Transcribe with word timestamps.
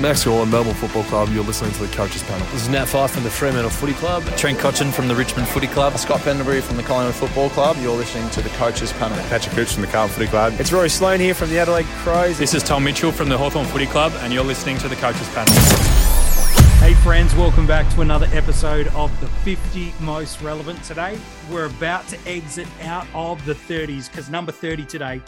Max 0.00 0.24
Gawn, 0.24 0.50
Melbourne 0.50 0.74
Football 0.74 1.04
Club. 1.04 1.28
You're 1.32 1.44
listening 1.44 1.72
to 1.72 1.86
the 1.86 1.94
Coaches 1.94 2.22
Panel. 2.22 2.46
This 2.46 2.62
is 2.62 2.68
Nat 2.68 2.86
Fyfe 2.86 3.10
from 3.10 3.24
the 3.24 3.30
Fremantle 3.30 3.70
Footy 3.70 3.92
Club. 3.92 4.24
Trent 4.36 4.58
Cotchin 4.58 4.90
from 4.90 5.06
the 5.06 5.14
Richmond 5.14 5.46
Footy 5.48 5.66
Club. 5.66 5.96
Scott 5.98 6.20
Pendlebury 6.22 6.60
from 6.62 6.76
the 6.76 6.82
Collingwood 6.82 7.14
Football 7.14 7.50
Club. 7.50 7.76
You're 7.78 7.94
listening 7.94 8.28
to 8.30 8.40
the 8.40 8.48
Coaches 8.50 8.92
Panel. 8.94 9.18
Patrick 9.28 9.54
Cooch 9.54 9.72
from 9.72 9.82
the 9.82 9.88
Carlton 9.88 10.14
Footy 10.14 10.28
Club. 10.28 10.54
It's 10.58 10.72
Rory 10.72 10.88
Sloane 10.88 11.20
here 11.20 11.34
from 11.34 11.50
the 11.50 11.58
Adelaide 11.58 11.86
Crows. 12.02 12.38
This 12.38 12.54
is 12.54 12.62
Tom 12.62 12.84
Mitchell 12.84 13.12
from 13.12 13.28
the 13.28 13.36
Hawthorn 13.36 13.66
Footy 13.66 13.86
Club, 13.86 14.12
and 14.20 14.32
you're 14.32 14.44
listening 14.44 14.78
to 14.78 14.88
the 14.88 14.96
Coaches 14.96 15.28
Panel. 15.34 15.52
Hey 16.80 16.94
friends, 16.94 17.34
welcome 17.36 17.66
back 17.66 17.88
to 17.94 18.00
another 18.00 18.26
episode 18.32 18.88
of 18.88 19.20
the 19.20 19.28
50 19.28 19.92
Most 20.00 20.40
Relevant. 20.40 20.82
Today, 20.82 21.18
we're 21.50 21.66
about 21.66 22.08
to 22.08 22.18
exit 22.26 22.66
out 22.82 23.06
of 23.14 23.44
the 23.44 23.54
30s 23.54 24.10
because 24.10 24.28
number 24.30 24.50
30 24.50 24.86
today 24.86 25.20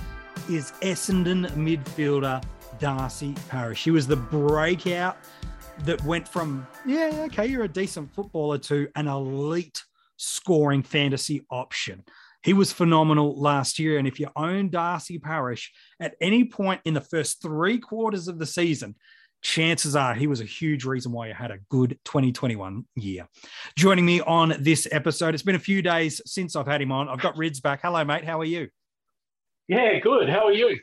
is 0.51 0.73
Essendon 0.81 1.49
midfielder 1.51 2.43
Darcy 2.85 3.35
Parish. 3.49 3.83
He 3.83 3.91
was 3.91 4.07
the 4.07 4.17
breakout 4.17 5.17
that 5.87 6.05
went 6.05 6.29
from, 6.29 6.67
yeah, 6.85 7.23
okay, 7.25 7.47
you're 7.47 7.65
a 7.65 7.69
decent 7.69 8.15
footballer 8.15 8.59
to 8.59 8.87
an 8.95 9.09
elite 9.09 9.83
scoring 10.19 10.83
fantasy 10.83 11.47
option. 11.49 12.05
He 12.43 12.53
was 12.53 12.75
phenomenal 12.75 13.41
last 13.41 13.79
year. 13.79 13.97
And 13.97 14.07
if 14.07 14.21
you 14.21 14.29
own 14.37 14.69
Darcy 14.69 15.19
Parish 15.19 15.73
at 15.99 16.15
any 16.21 16.45
point 16.45 16.83
in 16.85 16.93
the 16.93 17.01
first 17.01 17.41
three 17.41 17.79
quarters 17.79 18.29
of 18.29 18.39
the 18.39 18.45
season, 18.45 18.97
chances 19.41 19.97
are 19.97 20.13
he 20.13 20.27
was 20.27 20.43
a 20.43 20.45
huge 20.45 20.85
reason 20.85 21.11
why 21.11 21.29
you 21.29 21.33
had 21.33 21.51
a 21.51 21.61
good 21.71 21.99
2021 22.05 22.85
year. 22.97 23.27
Joining 23.79 24.05
me 24.05 24.21
on 24.21 24.57
this 24.61 24.87
episode, 24.93 25.33
it's 25.33 25.43
been 25.43 25.55
a 25.55 25.59
few 25.59 25.81
days 25.81 26.21
since 26.27 26.55
I've 26.55 26.67
had 26.67 26.83
him 26.83 26.93
on. 26.93 27.09
I've 27.09 27.23
got 27.23 27.39
Rids 27.39 27.61
back. 27.61 27.81
Hello, 27.81 28.05
mate. 28.05 28.27
How 28.27 28.39
are 28.41 28.45
you? 28.45 28.69
Yeah, 29.69 29.99
good. 30.01 30.29
How 30.29 30.49
are 30.49 30.53
you? 30.53 30.81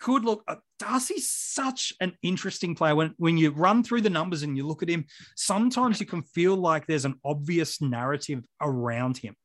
Good. 0.00 0.24
Look, 0.24 0.42
uh, 0.48 0.56
Darcy's 0.78 1.28
such 1.30 1.92
an 2.00 2.14
interesting 2.22 2.74
player. 2.74 2.94
When 2.96 3.14
when 3.18 3.36
you 3.38 3.50
run 3.50 3.82
through 3.82 4.00
the 4.00 4.10
numbers 4.10 4.42
and 4.42 4.56
you 4.56 4.66
look 4.66 4.82
at 4.82 4.88
him, 4.88 5.04
sometimes 5.36 6.00
you 6.00 6.06
can 6.06 6.22
feel 6.22 6.56
like 6.56 6.86
there's 6.86 7.04
an 7.04 7.20
obvious 7.24 7.80
narrative 7.80 8.44
around 8.60 9.18
him. 9.18 9.36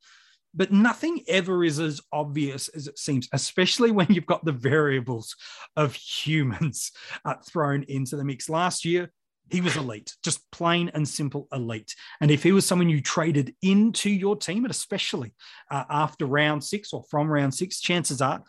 But 0.56 0.72
nothing 0.72 1.24
ever 1.28 1.64
is 1.64 1.80
as 1.80 2.00
obvious 2.12 2.68
as 2.70 2.88
it 2.88 3.00
seems, 3.00 3.28
especially 3.34 3.92
when 3.92 4.08
you've 4.10 4.26
got 4.26 4.46
the 4.46 4.52
variables 4.52 5.36
of 5.76 5.96
humans 5.96 6.92
uh, 7.26 7.36
thrown 7.48 7.84
into 7.88 8.16
the 8.16 8.24
mix. 8.24 8.50
Last 8.50 8.86
year, 8.86 9.12
he 9.50 9.62
was 9.62 9.76
elite, 9.76 10.16
just 10.24 10.50
plain 10.52 10.90
and 10.94 11.08
simple 11.08 11.48
elite. 11.52 11.96
And 12.22 12.32
if 12.32 12.44
he 12.44 12.52
was 12.52 12.66
someone 12.66 12.90
you 12.90 13.02
traded 13.02 13.56
into 13.62 14.10
your 14.10 14.36
team, 14.36 14.64
and 14.64 14.72
especially 14.72 15.34
uh, 15.70 15.84
after 15.90 16.26
round 16.26 16.64
six 16.64 16.94
or 16.94 17.04
from 17.10 17.28
round 17.28 17.54
six, 17.54 17.82
chances 17.82 18.22
are 18.22 18.44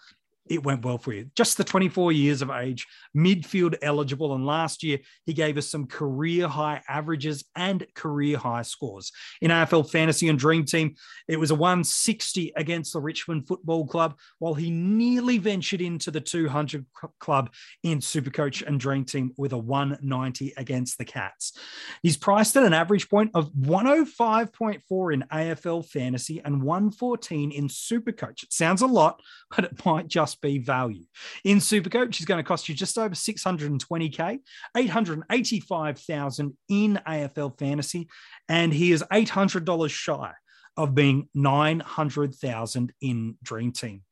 it 0.46 0.62
went 0.62 0.84
well 0.84 0.98
for 0.98 1.12
you. 1.12 1.30
Just 1.34 1.56
the 1.56 1.64
24 1.64 2.12
years 2.12 2.42
of 2.42 2.50
age, 2.50 2.86
midfield 3.16 3.76
eligible. 3.80 4.34
And 4.34 4.44
last 4.44 4.82
year, 4.82 4.98
he 5.24 5.32
gave 5.32 5.56
us 5.56 5.68
some 5.68 5.86
career 5.86 6.46
high 6.48 6.82
averages 6.88 7.44
and 7.56 7.86
career 7.94 8.36
high 8.36 8.62
scores. 8.62 9.10
In 9.40 9.50
AFL 9.50 9.90
Fantasy 9.90 10.28
and 10.28 10.38
Dream 10.38 10.64
Team, 10.64 10.96
it 11.28 11.40
was 11.40 11.50
a 11.50 11.54
160 11.54 12.52
against 12.56 12.92
the 12.92 13.00
Richmond 13.00 13.48
Football 13.48 13.86
Club, 13.86 14.18
while 14.38 14.54
he 14.54 14.70
nearly 14.70 15.38
ventured 15.38 15.80
into 15.80 16.10
the 16.10 16.20
200 16.20 16.84
club 17.18 17.50
in 17.82 18.00
Supercoach 18.00 18.66
and 18.66 18.78
Dream 18.78 19.04
Team 19.04 19.32
with 19.36 19.52
a 19.52 19.58
190 19.58 20.52
against 20.56 20.98
the 20.98 21.04
Cats. 21.04 21.58
He's 22.02 22.16
priced 22.16 22.56
at 22.56 22.64
an 22.64 22.74
average 22.74 23.08
point 23.08 23.30
of 23.34 23.50
105.4 23.52 25.14
in 25.14 25.24
AFL 25.32 25.86
Fantasy 25.88 26.42
and 26.44 26.62
114 26.62 27.50
in 27.50 27.68
Supercoach. 27.68 28.42
It 28.42 28.52
sounds 28.52 28.82
a 28.82 28.86
lot, 28.86 29.22
but 29.54 29.64
it 29.64 29.84
might 29.84 30.08
just 30.08 30.33
must 30.34 30.40
be 30.40 30.58
value. 30.58 31.04
In 31.44 31.58
Supercoach, 31.58 32.18
is 32.18 32.26
going 32.26 32.42
to 32.42 32.46
cost 32.46 32.68
you 32.68 32.74
just 32.74 32.98
over 32.98 33.14
620k, 33.14 34.38
885,000 34.76 36.56
in 36.68 37.00
AFL 37.06 37.58
fantasy, 37.58 38.08
and 38.48 38.72
he 38.72 38.92
is 38.92 39.04
$800 39.12 39.90
shy 39.90 40.32
of 40.76 40.94
being 40.94 41.28
900,000 41.34 42.92
in 43.00 43.36
Dream 43.42 43.72
Team. 43.72 44.02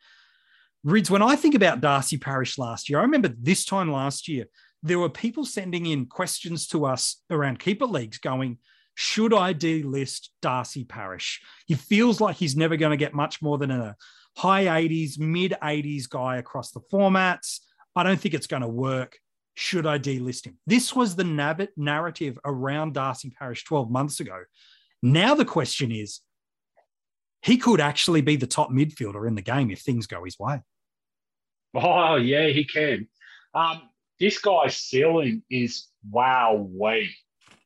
Rids, 0.84 1.10
when 1.10 1.22
I 1.22 1.36
think 1.36 1.54
about 1.54 1.80
Darcy 1.80 2.18
Parish 2.18 2.58
last 2.58 2.88
year, 2.88 2.98
I 2.98 3.02
remember 3.02 3.30
this 3.38 3.64
time 3.64 3.90
last 3.90 4.28
year, 4.28 4.46
there 4.82 4.98
were 4.98 5.08
people 5.08 5.44
sending 5.44 5.86
in 5.86 6.06
questions 6.06 6.66
to 6.68 6.86
us 6.86 7.22
around 7.30 7.60
keeper 7.60 7.86
leagues 7.86 8.18
going, 8.18 8.58
should 8.94 9.32
I 9.32 9.54
delist 9.54 10.28
Darcy 10.42 10.84
Parish? 10.84 11.40
He 11.66 11.74
feels 11.74 12.20
like 12.20 12.36
he's 12.36 12.56
never 12.56 12.76
going 12.76 12.90
to 12.90 12.96
get 12.96 13.14
much 13.14 13.40
more 13.40 13.58
than 13.58 13.70
a 13.70 13.96
high 14.36 14.64
80s, 14.64 15.18
mid 15.18 15.54
80s 15.62 16.08
guy 16.08 16.36
across 16.36 16.70
the 16.70 16.80
formats. 16.92 17.60
I 17.94 18.02
don't 18.02 18.20
think 18.20 18.34
it's 18.34 18.46
going 18.46 18.62
to 18.62 18.68
work. 18.68 19.18
Should 19.54 19.86
I 19.86 19.98
delist 19.98 20.46
him? 20.46 20.58
This 20.66 20.96
was 20.96 21.14
the 21.14 21.68
narrative 21.76 22.38
around 22.44 22.94
Darcy 22.94 23.30
Parish 23.30 23.64
12 23.64 23.90
months 23.90 24.20
ago. 24.20 24.38
Now 25.02 25.34
the 25.34 25.44
question 25.44 25.92
is, 25.92 26.20
he 27.42 27.58
could 27.58 27.80
actually 27.80 28.22
be 28.22 28.36
the 28.36 28.46
top 28.46 28.70
midfielder 28.70 29.26
in 29.26 29.34
the 29.34 29.42
game 29.42 29.70
if 29.70 29.80
things 29.80 30.06
go 30.06 30.24
his 30.24 30.38
way. 30.38 30.60
Oh, 31.74 32.16
yeah, 32.16 32.48
he 32.48 32.64
can. 32.64 33.08
Um, 33.54 33.82
this 34.20 34.38
guy's 34.38 34.76
ceiling 34.76 35.42
is 35.50 35.88
wow, 36.08 36.54
way. 36.70 37.10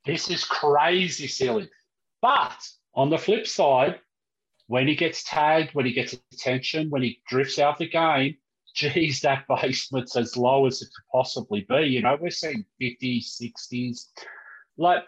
This 0.05 0.31
is 0.31 0.45
crazy 0.45 1.27
ceiling. 1.27 1.69
But 2.23 2.57
on 2.95 3.11
the 3.11 3.19
flip 3.19 3.47
side, 3.47 4.01
when 4.67 4.89
he 4.89 4.97
gets 4.97 5.25
tagged, 5.25 5.75
when 5.75 5.87
he 5.87 5.93
gets 5.93 6.15
attention, 6.33 6.91
when 6.91 7.03
he 7.03 7.21
drifts 7.29 7.59
out 7.59 7.79
the 7.79 7.89
game, 7.89 8.37
geez, 8.75 9.21
that 9.21 9.45
basement's 9.63 10.17
as 10.17 10.37
low 10.37 10.67
as 10.67 10.83
it 10.83 10.87
could 10.95 11.11
possibly 11.13 11.67
be. 11.69 11.87
You 11.87 12.03
know, 12.03 12.17
we're 12.21 12.31
seeing 12.31 12.65
50s, 12.81 13.41
60s. 13.41 14.07
Like, 14.77 15.05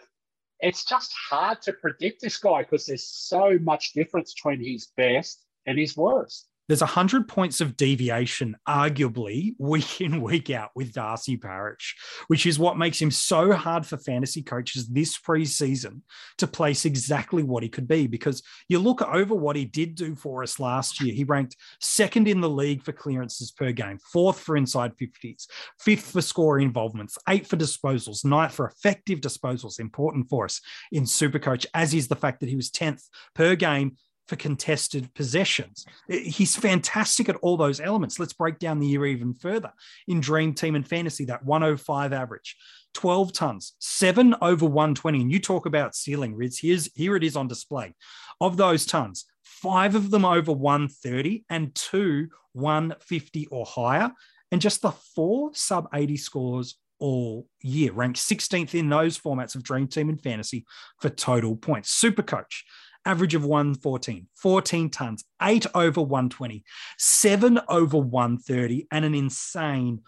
it's 0.59 0.85
just 0.85 1.13
hard 1.29 1.61
to 1.63 1.73
predict 1.73 2.21
this 2.21 2.37
guy 2.37 2.63
because 2.63 2.85
there's 2.85 3.07
so 3.07 3.57
much 3.61 3.93
difference 3.93 4.33
between 4.33 4.63
his 4.63 4.87
best 4.97 5.45
and 5.65 5.77
his 5.77 5.95
worst 5.95 6.49
there's 6.69 6.81
100 6.81 7.27
points 7.27 7.61
of 7.61 7.75
deviation, 7.75 8.55
arguably, 8.67 9.55
week 9.57 10.01
in, 10.01 10.21
week 10.21 10.51
out 10.51 10.69
with 10.75 10.93
Darcy 10.93 11.35
Parish, 11.35 11.97
which 12.27 12.45
is 12.45 12.59
what 12.59 12.77
makes 12.77 13.01
him 13.01 13.09
so 13.09 13.51
hard 13.53 13.87
for 13.87 13.97
fantasy 13.97 14.43
coaches 14.43 14.87
this 14.87 15.17
preseason 15.17 16.01
to 16.37 16.45
place 16.45 16.85
exactly 16.85 17.41
what 17.41 17.63
he 17.63 17.69
could 17.69 17.87
be. 17.87 18.05
Because 18.05 18.43
you 18.67 18.77
look 18.77 19.01
over 19.01 19.33
what 19.33 19.55
he 19.55 19.65
did 19.65 19.95
do 19.95 20.13
for 20.15 20.43
us 20.43 20.59
last 20.59 21.01
year, 21.01 21.11
he 21.11 21.23
ranked 21.23 21.57
second 21.81 22.27
in 22.27 22.39
the 22.39 22.49
league 22.49 22.83
for 22.83 22.91
clearances 22.91 23.51
per 23.51 23.71
game, 23.71 23.97
fourth 24.13 24.39
for 24.39 24.55
inside 24.55 24.95
50s, 24.95 25.47
fifth 25.79 26.11
for 26.11 26.21
score 26.21 26.59
involvements, 26.59 27.17
eighth 27.27 27.47
for 27.47 27.57
disposals, 27.57 28.23
ninth 28.23 28.53
for 28.53 28.67
effective 28.67 29.21
disposals, 29.21 29.79
important 29.79 30.29
for 30.29 30.45
us 30.45 30.61
in 30.91 31.03
Supercoach, 31.03 31.65
as 31.73 31.95
is 31.95 32.07
the 32.07 32.15
fact 32.15 32.41
that 32.41 32.49
he 32.49 32.55
was 32.55 32.69
10th 32.69 33.07
per 33.33 33.55
game 33.55 33.97
for 34.29 34.35
contested 34.35 35.13
possessions. 35.15 35.85
He's 36.07 36.55
fantastic 36.55 37.27
at 37.27 37.35
all 37.37 37.57
those 37.57 37.81
elements. 37.81 38.19
Let's 38.19 38.33
break 38.33 38.59
down 38.59 38.79
the 38.79 38.87
year 38.87 39.07
even 39.07 39.33
further. 39.33 39.73
In 40.07 40.21
Dream 40.21 40.53
Team 40.53 40.75
and 40.75 40.87
Fantasy, 40.87 41.25
that 41.25 41.43
105 41.43 42.13
average, 42.13 42.55
12 42.93 43.33
tons, 43.33 43.73
seven 43.79 44.35
over 44.41 44.65
120. 44.65 45.21
And 45.21 45.31
you 45.31 45.39
talk 45.39 45.65
about 45.65 45.95
ceiling, 45.95 46.35
Rids. 46.35 46.59
Here's, 46.59 46.93
here 46.93 47.15
it 47.15 47.23
is 47.23 47.35
on 47.35 47.47
display. 47.47 47.95
Of 48.39 48.55
those 48.55 48.85
tons, 48.85 49.25
five 49.43 49.95
of 49.95 50.11
them 50.11 50.25
over 50.25 50.53
130 50.53 51.45
and 51.49 51.73
two 51.73 52.29
150 52.53 53.47
or 53.47 53.65
higher. 53.65 54.11
And 54.51 54.61
just 54.61 54.81
the 54.81 54.91
four 54.91 55.51
sub 55.53 55.87
80 55.93 56.17
scores 56.17 56.77
all 56.99 57.47
year, 57.61 57.93
ranked 57.93 58.19
16th 58.19 58.75
in 58.75 58.89
those 58.89 59.17
formats 59.17 59.55
of 59.55 59.63
Dream 59.63 59.87
Team 59.87 60.09
and 60.09 60.21
Fantasy 60.21 60.65
for 60.99 61.09
total 61.09 61.55
points. 61.55 61.91
Super 61.91 62.21
Coach, 62.21 62.65
average 63.05 63.35
of 63.35 63.45
114, 63.45 64.27
14 64.35 64.89
tons, 64.89 65.23
eight 65.41 65.65
over 65.73 66.01
120, 66.01 66.63
seven 66.97 67.59
over 67.67 67.97
130, 67.97 68.87
and 68.91 69.05
an 69.05 69.15
insane 69.15 70.01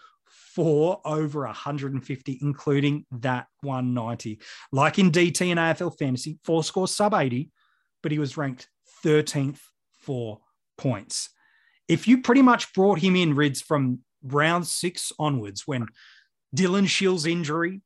four 0.54 1.00
over 1.04 1.44
150, 1.44 2.38
including 2.42 3.06
that 3.10 3.46
190. 3.62 4.40
Like 4.70 4.98
in 4.98 5.10
DT 5.10 5.50
and 5.50 5.58
AFL 5.58 5.98
fantasy, 5.98 6.38
four 6.44 6.62
scores 6.62 6.94
sub 6.94 7.14
80, 7.14 7.50
but 8.02 8.12
he 8.12 8.18
was 8.18 8.36
ranked 8.36 8.68
13th 9.04 9.60
for 9.98 10.40
points. 10.76 11.30
If 11.88 12.06
you 12.06 12.20
pretty 12.20 12.42
much 12.42 12.72
brought 12.74 12.98
him 12.98 13.16
in, 13.16 13.34
Rids, 13.34 13.60
from 13.60 14.00
round 14.22 14.66
six 14.66 15.12
onwards, 15.18 15.66
when 15.66 15.86
Dylan 16.54 16.88
Shiel's 16.88 17.26
injury 17.26 17.80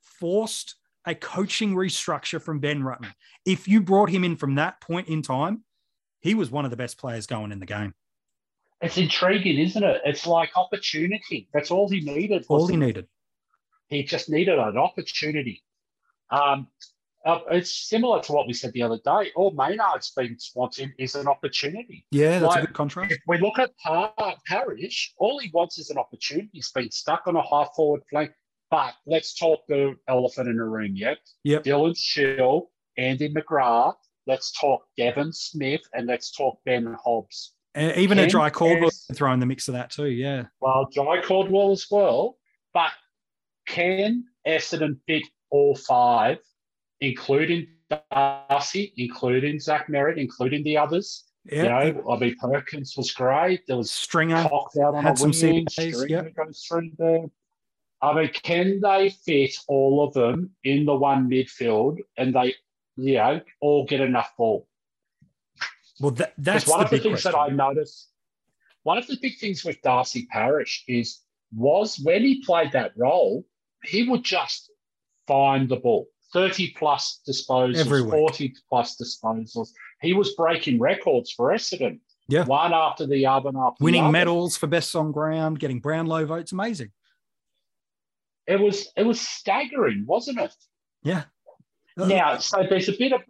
forced 0.00 0.76
a 1.06 1.14
coaching 1.14 1.74
restructure 1.74 2.40
from 2.40 2.60
Ben 2.60 2.82
Rutten. 2.82 3.12
If 3.44 3.66
you 3.66 3.80
brought 3.82 4.10
him 4.10 4.24
in 4.24 4.36
from 4.36 4.54
that 4.56 4.80
point 4.80 5.08
in 5.08 5.22
time, 5.22 5.64
he 6.20 6.34
was 6.34 6.50
one 6.50 6.64
of 6.64 6.70
the 6.70 6.76
best 6.76 6.98
players 6.98 7.26
going 7.26 7.52
in 7.52 7.60
the 7.60 7.66
game. 7.66 7.94
It's 8.80 8.98
intriguing, 8.98 9.58
isn't 9.58 9.82
it? 9.82 10.00
It's 10.04 10.26
like 10.26 10.50
opportunity. 10.56 11.48
That's 11.52 11.70
all 11.70 11.88
he 11.88 12.00
needed. 12.00 12.44
All 12.48 12.66
he 12.66 12.76
needed. 12.76 13.06
He 13.88 14.02
just 14.02 14.28
needed 14.28 14.58
an 14.58 14.76
opportunity. 14.76 15.62
Um, 16.30 16.68
uh, 17.24 17.38
it's 17.52 17.88
similar 17.88 18.20
to 18.22 18.32
what 18.32 18.48
we 18.48 18.52
said 18.52 18.72
the 18.72 18.82
other 18.82 18.98
day. 19.04 19.30
All 19.36 19.52
Maynard's 19.52 20.10
been 20.10 20.36
wanting 20.56 20.92
is 20.98 21.14
an 21.14 21.28
opportunity. 21.28 22.04
Yeah, 22.10 22.40
that's 22.40 22.54
like, 22.56 22.64
a 22.64 22.66
good 22.66 22.74
contrast. 22.74 23.12
If 23.12 23.20
we 23.28 23.38
look 23.38 23.60
at 23.60 23.70
Par- 23.78 24.12
Parish, 24.46 25.14
all 25.18 25.38
he 25.38 25.50
wants 25.54 25.78
is 25.78 25.90
an 25.90 25.98
opportunity. 25.98 26.50
He's 26.52 26.72
been 26.72 26.90
stuck 26.90 27.22
on 27.26 27.36
a 27.36 27.42
high 27.42 27.68
forward 27.76 28.02
flank 28.10 28.32
But 28.72 28.94
let's 29.04 29.34
talk 29.34 29.66
the 29.68 29.96
elephant 30.08 30.48
in 30.48 30.56
the 30.56 30.64
room. 30.64 30.96
Yep. 30.96 31.18
Yep. 31.44 31.64
Dylan 31.64 31.94
Shiel, 31.94 32.70
Andy 32.96 33.28
McGrath. 33.28 33.96
Let's 34.26 34.50
talk 34.58 34.84
Devon 34.96 35.30
Smith, 35.34 35.82
and 35.92 36.06
let's 36.06 36.32
talk 36.32 36.58
Ben 36.64 36.96
Hobbs. 37.04 37.52
Uh, 37.76 37.92
even 37.96 38.18
a 38.18 38.22
Ken 38.22 38.30
dry 38.30 38.48
Caldwell 38.50 38.90
can 39.06 39.14
throw 39.14 39.30
in 39.34 39.40
the 39.40 39.46
mix 39.46 39.68
of 39.68 39.74
that 39.74 39.90
too. 39.90 40.06
Yeah. 40.06 40.44
Well, 40.60 40.88
Jye 40.90 41.20
Caldwell 41.20 41.70
as 41.70 41.86
well. 41.90 42.38
But 42.72 42.92
can 43.66 44.24
Essendon 44.48 44.98
fit 45.06 45.24
all 45.50 45.76
five, 45.76 46.38
including 47.02 47.66
Darcy, 47.90 48.94
including 48.96 49.60
Zach 49.60 49.88
Merrett, 49.88 50.16
including 50.16 50.64
the 50.64 50.78
others? 50.78 51.24
Yeah. 51.44 51.84
You 51.84 51.92
know, 51.92 52.10
I 52.10 52.18
mean, 52.18 52.36
Perkins 52.40 52.94
was 52.96 53.10
great. 53.10 53.66
There 53.66 53.76
was 53.76 53.90
Stringer. 53.90 54.48
Cox 54.48 54.78
out 54.78 54.94
on 54.94 55.02
had 55.02 55.14
a 55.14 55.16
some 55.18 55.30
wing. 55.30 55.66
CPAs, 55.66 55.94
Stringer 55.94 56.06
yep. 56.08 56.34
goes 56.34 56.64
through 56.66 56.92
there. 56.96 57.26
I 58.02 58.14
mean, 58.14 58.30
can 58.32 58.80
they 58.80 59.10
fit 59.10 59.54
all 59.68 60.04
of 60.04 60.12
them 60.12 60.50
in 60.64 60.84
the 60.84 60.94
one 60.94 61.30
midfield 61.30 61.98
and 62.18 62.34
they, 62.34 62.54
you 62.96 63.14
know, 63.14 63.40
all 63.60 63.86
get 63.86 64.00
enough 64.00 64.32
ball? 64.36 64.66
Well, 66.00 66.10
that, 66.12 66.34
that's 66.36 66.66
one 66.66 66.80
the 66.80 66.84
of 66.86 66.90
the 66.90 66.98
things 66.98 67.22
question. 67.22 67.32
that 67.32 67.38
I 67.38 67.48
noticed, 67.48 68.08
one 68.82 68.98
of 68.98 69.06
the 69.06 69.16
big 69.22 69.38
things 69.38 69.64
with 69.64 69.80
Darcy 69.82 70.26
Parish 70.32 70.84
is 70.88 71.20
was 71.54 72.00
when 72.02 72.22
he 72.22 72.42
played 72.44 72.72
that 72.72 72.92
role, 72.96 73.44
he 73.84 74.08
would 74.08 74.24
just 74.24 74.70
find 75.28 75.68
the 75.68 75.76
ball. 75.76 76.08
30 76.32 76.74
plus 76.76 77.20
disposals, 77.28 77.76
Every 77.76 78.02
40 78.02 78.54
plus 78.68 78.96
disposals. 78.96 79.68
He 80.00 80.14
was 80.14 80.34
breaking 80.34 80.80
records 80.80 81.30
for 81.30 81.52
Essendon. 81.52 82.00
Yeah. 82.26 82.44
One 82.46 82.72
after 82.72 83.06
the 83.06 83.26
other 83.26 83.50
and 83.50 83.58
after 83.58 83.84
Winning 83.84 84.10
medals 84.10 84.56
for 84.56 84.66
best 84.66 84.96
on 84.96 85.12
ground, 85.12 85.58
getting 85.58 85.78
Brownlow 85.78 86.24
votes, 86.24 86.52
amazing. 86.52 86.90
It 88.46 88.60
was 88.60 88.88
it 88.96 89.04
was 89.04 89.20
staggering, 89.20 90.04
wasn't 90.06 90.40
it? 90.40 90.54
Yeah. 91.02 91.24
Now, 91.96 92.38
so 92.38 92.64
there's 92.68 92.88
a 92.88 92.96
bit 92.96 93.12
of 93.12 93.20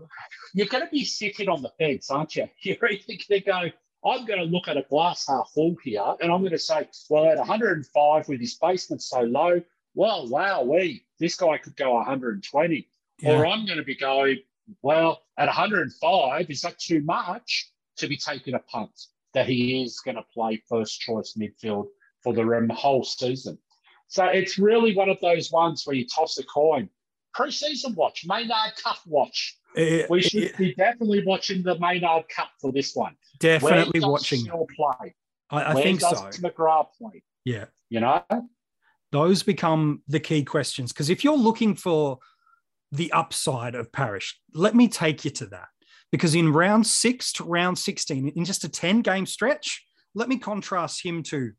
you're 0.55 0.67
going 0.67 0.85
to 0.85 0.91
be 0.91 1.05
sitting 1.05 1.49
on 1.49 1.62
the 1.62 1.70
fence, 1.79 2.11
aren't 2.11 2.37
you? 2.37 2.49
You're 2.62 2.76
either 2.91 3.05
going 3.06 3.19
to 3.29 3.41
go, 3.41 3.70
I'm 4.09 4.25
going 4.25 4.38
to 4.38 4.44
look 4.44 4.69
at 4.69 4.76
a 4.76 4.85
glass 4.88 5.26
half 5.26 5.50
full 5.55 5.76
here, 5.82 6.14
and 6.20 6.31
I'm 6.31 6.41
going 6.41 6.53
to 6.53 6.59
say, 6.59 6.88
well, 7.09 7.26
at 7.26 7.38
105 7.38 8.29
with 8.29 8.41
his 8.41 8.55
basement 8.55 9.03
so 9.03 9.23
low, 9.23 9.61
well, 9.94 10.29
wow, 10.29 10.62
we 10.62 11.05
this 11.19 11.37
guy 11.37 11.59
could 11.59 11.76
go 11.76 11.94
120, 11.94 12.88
or. 13.25 13.47
I'm 13.47 13.67
going 13.67 13.79
to 13.79 13.85
be 13.85 13.97
going, 13.97 14.38
well, 14.82 15.23
at 15.38 15.47
105, 15.47 16.50
is 16.50 16.61
that 16.62 16.79
too 16.79 17.03
much 17.03 17.70
to 17.97 18.09
be 18.09 18.17
taking 18.17 18.55
a 18.55 18.59
punt 18.59 18.93
that 19.35 19.47
he 19.47 19.82
is 19.82 20.00
going 20.00 20.17
to 20.17 20.25
play 20.35 20.62
first 20.69 21.00
choice 21.00 21.35
midfield 21.38 21.87
for 22.23 22.32
the 22.32 22.75
whole 22.75 23.05
season? 23.05 23.59
So 24.12 24.26
it's 24.26 24.59
really 24.59 24.94
one 24.94 25.09
of 25.09 25.19
those 25.23 25.50
ones 25.50 25.87
where 25.87 25.97
you 25.97 26.06
toss 26.06 26.37
a 26.37 26.44
coin. 26.44 26.91
Pre-season 27.32 27.94
watch, 27.94 28.26
Maynard 28.26 28.76
Cup 28.85 28.99
watch. 29.06 29.56
It- 29.75 30.11
We 30.11 30.19
eh, 30.19 30.29
should 30.29 30.43
it- 30.43 30.59
be 30.59 30.75
definitely 30.75 31.25
watching 31.25 31.62
the 31.62 31.79
Maynard 31.79 32.29
Cup 32.29 32.50
for 32.61 32.70
this 32.73 32.94
one. 32.94 33.17
definitely 33.38 34.00
watching. 34.00 34.44
Play? 34.44 35.14
I, 35.49 35.62
I 35.62 35.75
Where 35.75 35.82
think 35.82 36.00
does 36.00 36.19
so. 36.19 36.43
McGrath 36.43 36.88
play? 36.99 37.23
Yeah. 37.47 37.64
You 37.88 38.00
know, 38.00 38.23
those 39.12 39.43
become 39.43 40.03
the 40.09 40.20
key 40.20 40.44
questions. 40.44 40.93
Because 40.93 41.09
if 41.09 41.25
you're 41.25 41.35
looking 41.35 41.75
for 41.75 42.19
the 42.91 43.11
upside 43.12 43.75
of 43.75 43.91
Parish, 43.93 44.38
let 44.53 44.75
me 44.75 44.88
take 44.88 45.25
you 45.25 45.31
to 45.31 45.47
that. 45.47 45.69
Because 46.11 46.35
in 46.35 46.53
round 46.53 46.87
six 46.87 47.32
to 47.32 47.44
round 47.44 47.79
16, 47.79 48.29
in 48.37 48.44
just 48.44 48.62
a 48.64 48.69
10 48.69 49.00
game 49.00 49.25
stretch, 49.25 49.82
let 50.14 50.29
me 50.29 50.37
contrast 50.37 51.03
him 51.03 51.23
to 51.23 51.53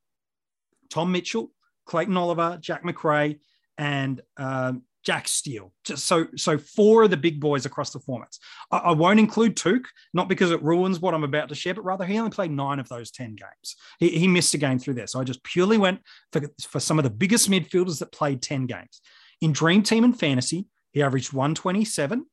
Tom 0.91 1.11
Mitchell, 1.11 1.49
Clayton 1.85 2.17
Oliver, 2.17 2.57
Jack 2.61 2.83
Macrae, 2.83 3.39
and 3.77 4.21
um, 4.37 4.83
Jack 5.03 5.27
Steele. 5.27 5.73
Just 5.83 6.05
so, 6.05 6.27
so 6.35 6.57
four 6.57 7.03
of 7.03 7.11
the 7.11 7.17
big 7.17 7.39
boys 7.39 7.65
across 7.65 7.91
the 7.91 7.99
formats. 7.99 8.39
I, 8.71 8.77
I 8.77 8.91
won't 8.91 9.19
include 9.19 9.55
Touk, 9.55 9.85
not 10.13 10.29
because 10.29 10.51
it 10.51 10.63
ruins 10.63 10.99
what 10.99 11.13
I'm 11.13 11.23
about 11.23 11.49
to 11.49 11.55
share, 11.55 11.73
but 11.73 11.85
rather 11.85 12.05
he 12.05 12.17
only 12.17 12.31
played 12.31 12.51
nine 12.51 12.79
of 12.79 12.87
those 12.89 13.11
10 13.11 13.35
games. 13.35 13.75
He, 13.99 14.09
he 14.09 14.27
missed 14.27 14.53
a 14.53 14.57
game 14.57 14.79
through 14.79 14.95
there. 14.95 15.07
So 15.07 15.19
I 15.19 15.23
just 15.23 15.43
purely 15.43 15.77
went 15.77 16.01
for, 16.31 16.41
for 16.61 16.79
some 16.79 16.97
of 16.97 17.03
the 17.03 17.09
biggest 17.09 17.49
midfielders 17.49 17.99
that 17.99 18.11
played 18.11 18.41
10 18.41 18.65
games. 18.65 19.01
In 19.41 19.51
Dream 19.51 19.83
Team 19.83 20.03
and 20.03 20.17
Fantasy, 20.17 20.67
he 20.91 21.03
averaged 21.03 21.33
127. 21.33 22.25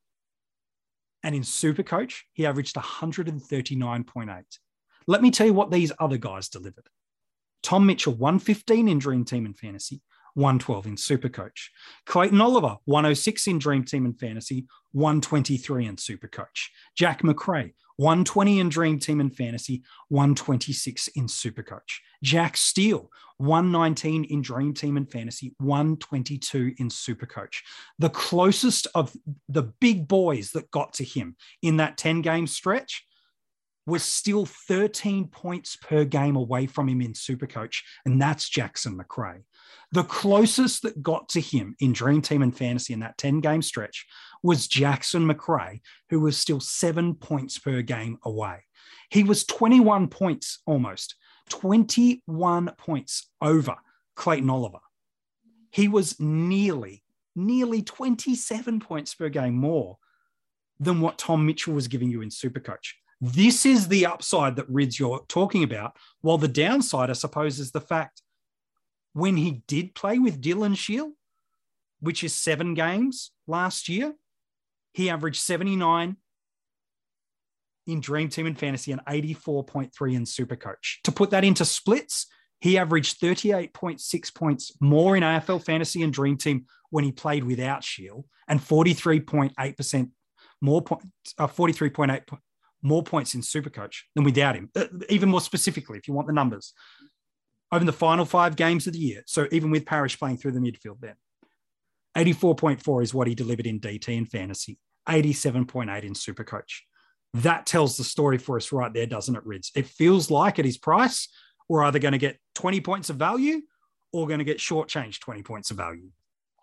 And 1.23 1.35
in 1.35 1.45
Super 1.45 1.83
Coach, 1.83 2.25
he 2.33 2.47
averaged 2.47 2.77
139.8. 2.77 4.45
Let 5.07 5.23
me 5.23 5.31
tell 5.31 5.47
you 5.47 5.53
what 5.53 5.71
these 5.71 5.93
other 5.99 6.17
guys 6.17 6.49
delivered. 6.49 6.89
Tom 7.63 7.87
Mitchell, 7.87 8.15
115 8.15 8.89
in 8.89 8.99
Dream 8.99 9.25
Team 9.25 9.47
and 9.47 9.59
Fantasy, 9.59 10.01
112 10.35 10.87
in 10.87 10.97
Super 10.97 11.29
Coach. 11.29 11.71
Clayton 12.07 12.41
Oliver, 12.41 12.77
106 12.85 13.47
in 13.47 13.59
Dream 13.59 13.85
Team 13.85 14.05
and 14.05 14.19
Fantasy, 14.19 14.67
123 14.93 15.87
in 15.87 15.97
Super 15.99 16.29
Coach. 16.29 16.71
Jack 16.97 17.23
Macrae, 17.25 17.75
120 17.97 18.61
in 18.61 18.69
Dream 18.69 18.99
Team 18.99 19.21
and 19.21 19.35
Fantasy, 19.37 19.83
126 20.09 21.09
in 21.09 21.29
Super 21.29 21.63
Coach. 21.63 22.01
Jack 22.23 22.57
Steele, 22.57 23.11
119 23.37 24.25
in 24.25 24.43
Dream 24.43 24.73
Team 24.73 24.97
and 24.97 25.11
Fantasy, 25.11 25.55
122 25.59 26.75
in 26.79 26.89
Super 26.89 27.27
Coach. 27.27 27.63
The 27.99 28.11
closest 28.11 28.87
of 28.95 29.15
the 29.49 29.65
big 29.81 30.09
boys 30.09 30.53
that 30.53 30.71
got 30.71 30.95
to 30.95 31.05
him 31.05 31.37
in 31.63 31.77
that 31.77 31.99
10 31.99 32.23
game 32.23 32.47
stretch 32.47 33.05
was 33.87 34.03
still 34.03 34.47
13 34.47 35.29
points 35.29 35.77
per 35.77 36.05
game 36.05 36.37
away 36.37 36.67
from 36.67 36.89
him 36.89 37.01
in 37.01 37.13
Supercoach, 37.13 37.83
and 38.05 38.21
that's 38.21 38.49
Jackson 38.49 38.97
Macrae. 38.97 39.45
The 39.93 40.05
closest 40.05 40.83
that 40.83 41.03
got 41.03 41.29
to 41.31 41.41
him 41.41 41.75
in 41.81 41.93
Dream 41.93 42.23
Team 42.23 42.43
and 42.43 42.57
Fantasy 42.57 42.93
in 42.93 43.01
that 43.01 43.19
10 43.19 43.41
game 43.41 43.63
stretch 43.63 44.07
was 44.43 44.69
Jackson 44.69 45.27
Macrae, 45.27 45.83
who 46.11 46.21
was 46.21 46.37
still 46.37 46.61
seven 46.61 47.15
points 47.15 47.59
per 47.59 47.83
game 47.83 48.19
away. 48.25 48.65
He 49.11 49.25
was 49.25 49.45
21 49.45 50.09
points 50.09 50.61
almost, 50.67 51.17
21 51.49 52.73
points 52.79 53.29
over 53.41 53.77
Clayton 54.15 54.51
Oliver. 54.51 54.79
He 55.73 55.89
was 55.89 56.19
nearly, 56.21 57.03
nearly 57.35 57.83
27 57.83 58.81
points 58.81 59.15
per 59.15 59.29
game 59.29 59.55
more 59.55 59.99
than 60.79 61.01
what 61.01 61.19
Tom 61.19 61.47
Mitchell 61.47 61.75
was 61.75 61.89
giving 61.89 62.11
you 62.11 62.23
in 62.23 62.31
Supercoach. 62.31 62.93
This 63.21 63.67
is 63.67 63.89
the 63.89 64.07
upside 64.07 64.57
that 64.57 64.69
Rids 64.69 64.99
you're 64.99 65.25
talking 65.29 65.63
about, 65.63 65.97
while 66.23 66.39
the 66.39 66.49
downside, 66.49 67.11
I 67.11 67.15
suppose, 67.15 67.59
is 67.59 67.71
the 67.71 67.81
fact 67.81 68.23
when 69.13 69.37
he 69.37 69.63
did 69.67 69.95
play 69.95 70.19
with 70.19 70.41
Dylan 70.41 70.77
Shiel, 70.77 71.13
which 72.01 72.25
is 72.25 72.35
seven 72.35 72.75
games 72.75 73.33
last 73.47 73.89
year, 73.89 74.15
he 74.95 75.11
averaged 75.11 75.41
79 75.41 76.17
in 77.87 78.01
Dream 78.01 78.29
Team 78.29 78.47
and 78.47 78.59
Fantasy 78.59 78.93
and 78.93 79.05
84.3 79.07 80.15
in 80.15 80.25
Supercoach. 80.25 81.03
To 81.05 81.13
put 81.13 81.31
that 81.31 81.45
into 81.45 81.65
splits, 81.65 82.27
he 82.61 82.79
averaged 82.79 83.21
38.6 83.21 84.35
points 84.35 84.73
more 84.81 85.17
in 85.17 85.23
AFL 85.23 85.65
Fantasy 85.65 86.03
and 86.03 86.13
Dream 86.13 86.37
Team 86.37 86.67
when 86.91 87.05
he 87.05 87.13
played 87.13 87.45
without 87.45 87.85
Shiel 87.85 88.27
and 88.49 88.61
43.8% 88.61 90.11
more 90.61 90.83
points, 90.83 91.07
uh, 91.39 91.47
43.8 91.47 92.27
po- 92.27 92.39
more 92.83 93.03
points 93.03 93.35
in 93.35 93.41
Supercoach 93.41 94.03
than 94.15 94.25
without 94.25 94.57
him. 94.57 94.71
Uh, 94.75 94.87
even 95.09 95.29
more 95.29 95.41
specifically, 95.41 95.99
if 95.99 96.09
you 96.09 96.15
want 96.15 96.27
the 96.27 96.33
numbers, 96.33 96.73
over 97.73 97.85
the 97.85 97.93
final 97.93 98.25
five 98.25 98.57
games 98.57 98.87
of 98.87 98.95
the 98.95 98.99
year. 98.99 99.23
So 99.27 99.47
even 99.53 99.71
with 99.71 99.87
Parish 99.87 100.19
playing 100.19 100.39
through 100.39 100.53
the 100.53 100.61
midfield, 100.61 101.01
then 101.01 101.15
84.4 102.17 103.03
is 103.03 103.15
what 103.15 103.29
he 103.29 103.35
delivered 103.35 103.67
in 103.67 103.81
DT 103.81 104.17
and 104.17 104.29
fantasy, 104.29 104.79
87.8 105.09 106.03
in 106.03 106.15
Supercoach. 106.15 106.81
That 107.35 107.67
tells 107.67 107.97
the 107.97 108.03
story 108.05 108.39
for 108.39 108.57
us 108.57 108.73
right 108.73 108.93
there, 108.93 109.07
doesn't 109.07 109.37
it, 109.37 109.47
Rids? 109.47 109.71
It 109.77 109.87
feels 109.87 110.31
like 110.31 110.59
at 110.59 110.65
his 110.65 110.79
price, 110.79 111.29
we're 111.69 111.85
either 111.85 112.01
going 112.01 112.13
to 112.13 112.19
get 112.19 112.39
20 112.57 112.81
points 112.81 113.11
of 113.11 113.17
value 113.17 113.61
or 114.13 114.27
going 114.27 114.39
to 114.39 114.45
get 114.45 114.59
shortchanged 114.59 115.21
20 115.21 115.43
points 115.43 115.71
of 115.71 115.77
value. 115.77 116.11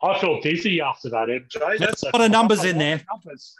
I 0.03 0.19
feel 0.19 0.41
dizzy 0.41 0.81
after 0.81 1.09
that, 1.09 1.29
MJ. 1.29 1.79
That's 1.79 2.03
a 2.03 2.05
lot 2.07 2.21
of 2.21 2.31
numbers 2.31 2.65
in 2.65 2.77
there. 2.77 3.01
Numbers. 3.09 3.55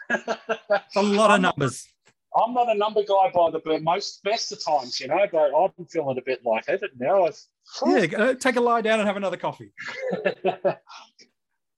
A 0.96 1.02
lot 1.02 1.30
of 1.30 1.40
numbers. 1.40 1.88
I'm 2.36 2.52
not 2.52 2.68
a 2.68 2.74
number 2.74 3.02
guy 3.02 3.30
by 3.34 3.50
the 3.50 3.60
but 3.64 3.82
most 3.82 4.22
best 4.22 4.52
of 4.52 4.62
times, 4.64 5.00
you 5.00 5.08
know, 5.08 5.26
but 5.32 5.50
I'm 5.54 5.86
feeling 5.86 6.18
a 6.18 6.22
bit 6.22 6.44
lightheaded 6.44 6.90
now. 6.98 7.24
I've, 7.26 7.40
Yeah, 7.86 8.34
take 8.34 8.56
a 8.56 8.60
lie 8.60 8.80
down 8.82 9.00
and 9.00 9.06
have 9.06 9.16
another 9.16 9.36
coffee. 9.36 9.72
the 10.42 10.78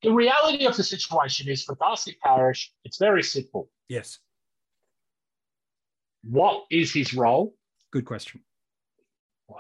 reality 0.05 0.67
of 0.67 0.77
the 0.77 0.83
situation 0.83 1.49
is 1.49 1.63
for 1.63 1.77
Darcy 1.77 2.17
Parish, 2.23 2.73
it's 2.85 2.99
very 2.99 3.23
simple. 3.23 3.71
Yes, 3.89 4.19
What 6.23 6.65
is 6.71 6.93
his 6.93 7.15
role? 7.15 7.55
good 7.93 8.05
question. 8.05 8.41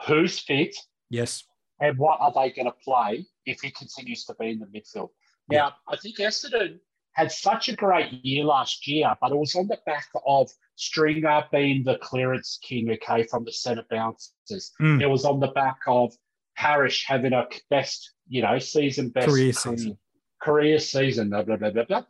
Who's 0.06 0.38
fit? 0.38 0.76
Yes, 1.08 1.42
And 1.80 1.98
what 1.98 2.20
are 2.20 2.32
they 2.32 2.52
going 2.52 2.66
to 2.66 2.76
play 2.84 3.26
if 3.46 3.60
he 3.60 3.70
continues 3.70 4.24
to 4.26 4.34
be 4.38 4.50
in 4.50 4.60
the 4.60 4.66
midfield? 4.66 5.10
Now, 5.48 5.74
I 5.88 5.96
think 5.96 6.18
Essendon 6.18 6.78
had 7.12 7.32
such 7.32 7.68
a 7.68 7.76
great 7.76 8.12
year 8.24 8.44
last 8.44 8.86
year, 8.86 9.14
but 9.20 9.32
it 9.32 9.36
was 9.36 9.54
on 9.54 9.66
the 9.66 9.78
back 9.84 10.06
of 10.26 10.50
Stringer 10.76 11.44
being 11.50 11.82
the 11.84 11.98
clearance 11.98 12.58
king, 12.62 12.90
okay, 12.90 13.24
from 13.24 13.44
the 13.44 13.52
centre 13.52 13.84
bouncers. 13.90 14.72
Mm. 14.80 15.02
It 15.02 15.06
was 15.06 15.24
on 15.24 15.40
the 15.40 15.48
back 15.48 15.78
of 15.86 16.12
Parish 16.56 17.04
having 17.06 17.32
a 17.32 17.46
best, 17.68 18.12
you 18.28 18.42
know, 18.42 18.58
season 18.58 19.08
best 19.08 19.28
Career 19.28 19.52
season. 19.52 19.98
career 20.40 20.78
season, 20.78 21.30
blah, 21.30 21.42
blah, 21.42 21.56
blah, 21.56 21.70
blah, 21.70 21.84
blah. 21.84 22.02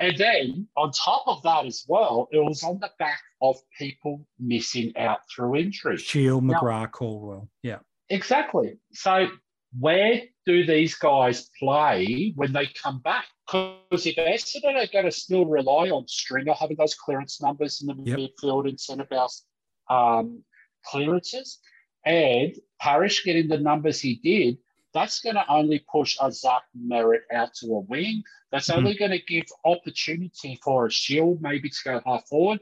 And 0.00 0.16
then 0.16 0.68
on 0.76 0.90
top 0.90 1.24
of 1.26 1.42
that 1.42 1.66
as 1.66 1.84
well, 1.86 2.28
it 2.32 2.38
was 2.38 2.62
on 2.64 2.78
the 2.80 2.90
back 2.98 3.20
of 3.40 3.56
people 3.78 4.26
missing 4.38 4.92
out 4.96 5.20
through 5.30 5.56
injury. 5.56 5.98
Shiel, 5.98 6.40
McGrath, 6.40 6.92
Caldwell. 6.92 7.48
Yeah. 7.62 7.78
Exactly. 8.08 8.78
So 8.92 9.28
where 9.78 10.22
do 10.46 10.66
these 10.66 10.94
guys 10.94 11.50
play 11.58 12.32
when 12.36 12.52
they 12.52 12.66
come 12.66 13.00
back? 13.00 13.26
Because 13.46 14.06
if 14.06 14.16
Essendon 14.16 14.76
are 14.76 14.92
going 14.92 15.04
to 15.04 15.10
still 15.10 15.46
rely 15.46 15.90
on 15.90 16.06
Stringer 16.06 16.54
having 16.54 16.76
those 16.76 16.94
clearance 16.94 17.42
numbers 17.42 17.82
in 17.82 17.88
the 17.88 18.10
Yep. 18.10 18.18
midfield 18.18 18.68
and 18.68 18.80
centre 18.80 19.06
bounce 19.10 19.46
um, 19.90 20.42
clearances, 20.86 21.60
and 22.06 22.54
Parish 22.80 23.24
getting 23.24 23.48
the 23.48 23.58
numbers 23.58 24.00
he 24.00 24.16
did, 24.16 24.58
that's 24.92 25.20
going 25.20 25.34
to 25.34 25.44
only 25.52 25.84
push 25.90 26.16
a 26.20 26.30
Zach 26.30 26.62
Merrett 26.78 27.22
out 27.32 27.52
to 27.54 27.66
a 27.74 27.80
wing. 27.80 28.22
That's 28.50 28.68
Mhm. 28.68 28.76
only 28.76 28.94
going 28.94 29.10
to 29.10 29.18
give 29.18 29.44
opportunity 29.64 30.58
for 30.62 30.86
a 30.86 30.90
Shiel 30.90 31.36
maybe 31.40 31.68
to 31.68 31.78
go 31.84 32.00
half 32.06 32.26
forward, 32.28 32.60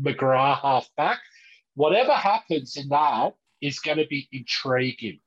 McGrath 0.00 0.62
half 0.62 0.88
back. 0.96 1.20
Whatever 1.74 2.12
happens 2.12 2.76
in 2.76 2.88
that 2.88 3.34
is 3.60 3.80
going 3.80 3.98
to 3.98 4.06
be 4.06 4.28
intriguing 4.32 5.20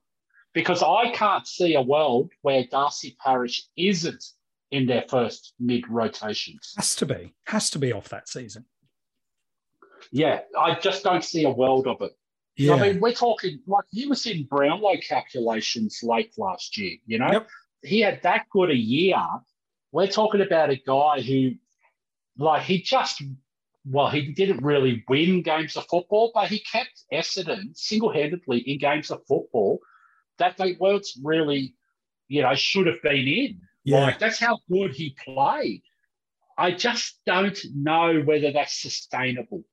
because 0.53 0.83
I 0.83 1.11
can't 1.11 1.47
see 1.47 1.75
a 1.75 1.81
world 1.81 2.31
where 2.41 2.65
Darcy 2.69 3.17
Parish 3.23 3.65
isn't 3.75 4.23
in 4.71 4.87
their 4.87 5.03
first 5.07 5.53
mid 5.59 5.87
rotations. 5.89 6.73
Has 6.77 6.95
to 6.95 7.05
be. 7.05 7.33
Has 7.45 7.69
to 7.71 7.79
be 7.79 7.91
off 7.91 8.09
that 8.09 8.27
season. 8.27 8.65
Yeah, 10.11 10.41
I 10.59 10.79
just 10.79 11.03
don't 11.03 11.23
see 11.23 11.45
a 11.45 11.49
world 11.49 11.87
of 11.87 12.01
it. 12.01 12.11
Yeah. 12.55 12.75
I 12.75 12.79
mean, 12.81 12.99
we're 12.99 13.13
talking 13.13 13.59
like 13.65 13.85
he 13.91 14.05
was 14.05 14.25
in 14.25 14.43
Brownlow 14.43 14.97
calculations 15.07 15.99
late 16.03 16.33
last 16.37 16.77
year, 16.77 16.97
you 17.05 17.17
know? 17.17 17.31
Yep. 17.31 17.47
He 17.81 17.99
had 18.01 18.21
that 18.23 18.45
good 18.51 18.69
a 18.69 18.75
year. 18.75 19.17
We're 19.91 20.07
talking 20.07 20.41
about 20.41 20.69
a 20.69 20.75
guy 20.75 21.21
who, 21.21 21.51
like, 22.37 22.63
he 22.63 22.81
just, 22.81 23.23
well, 23.85 24.09
he 24.09 24.31
didn't 24.33 24.63
really 24.63 25.03
win 25.07 25.41
games 25.41 25.75
of 25.75 25.85
football, 25.85 26.31
but 26.33 26.47
he 26.47 26.59
kept 26.59 27.03
Essendon 27.11 27.75
single 27.75 28.11
handedly 28.13 28.59
in 28.59 28.77
games 28.77 29.09
of 29.11 29.21
football 29.27 29.79
that 30.39 30.57
they 30.57 30.73
weren't 30.79 31.07
really, 31.21 31.75
you 32.27 32.41
know, 32.41 32.53
should 32.55 32.87
have 32.87 33.01
been 33.01 33.27
in. 33.27 33.61
yeah. 33.83 34.05
Like, 34.05 34.19
that's 34.19 34.39
how 34.39 34.59
good 34.71 34.91
he 34.93 35.15
played. 35.23 35.81
I 36.57 36.71
just 36.71 37.19
don't 37.25 37.57
know 37.75 38.21
whether 38.21 38.51
that's 38.51 38.81
sustainable. 38.81 39.63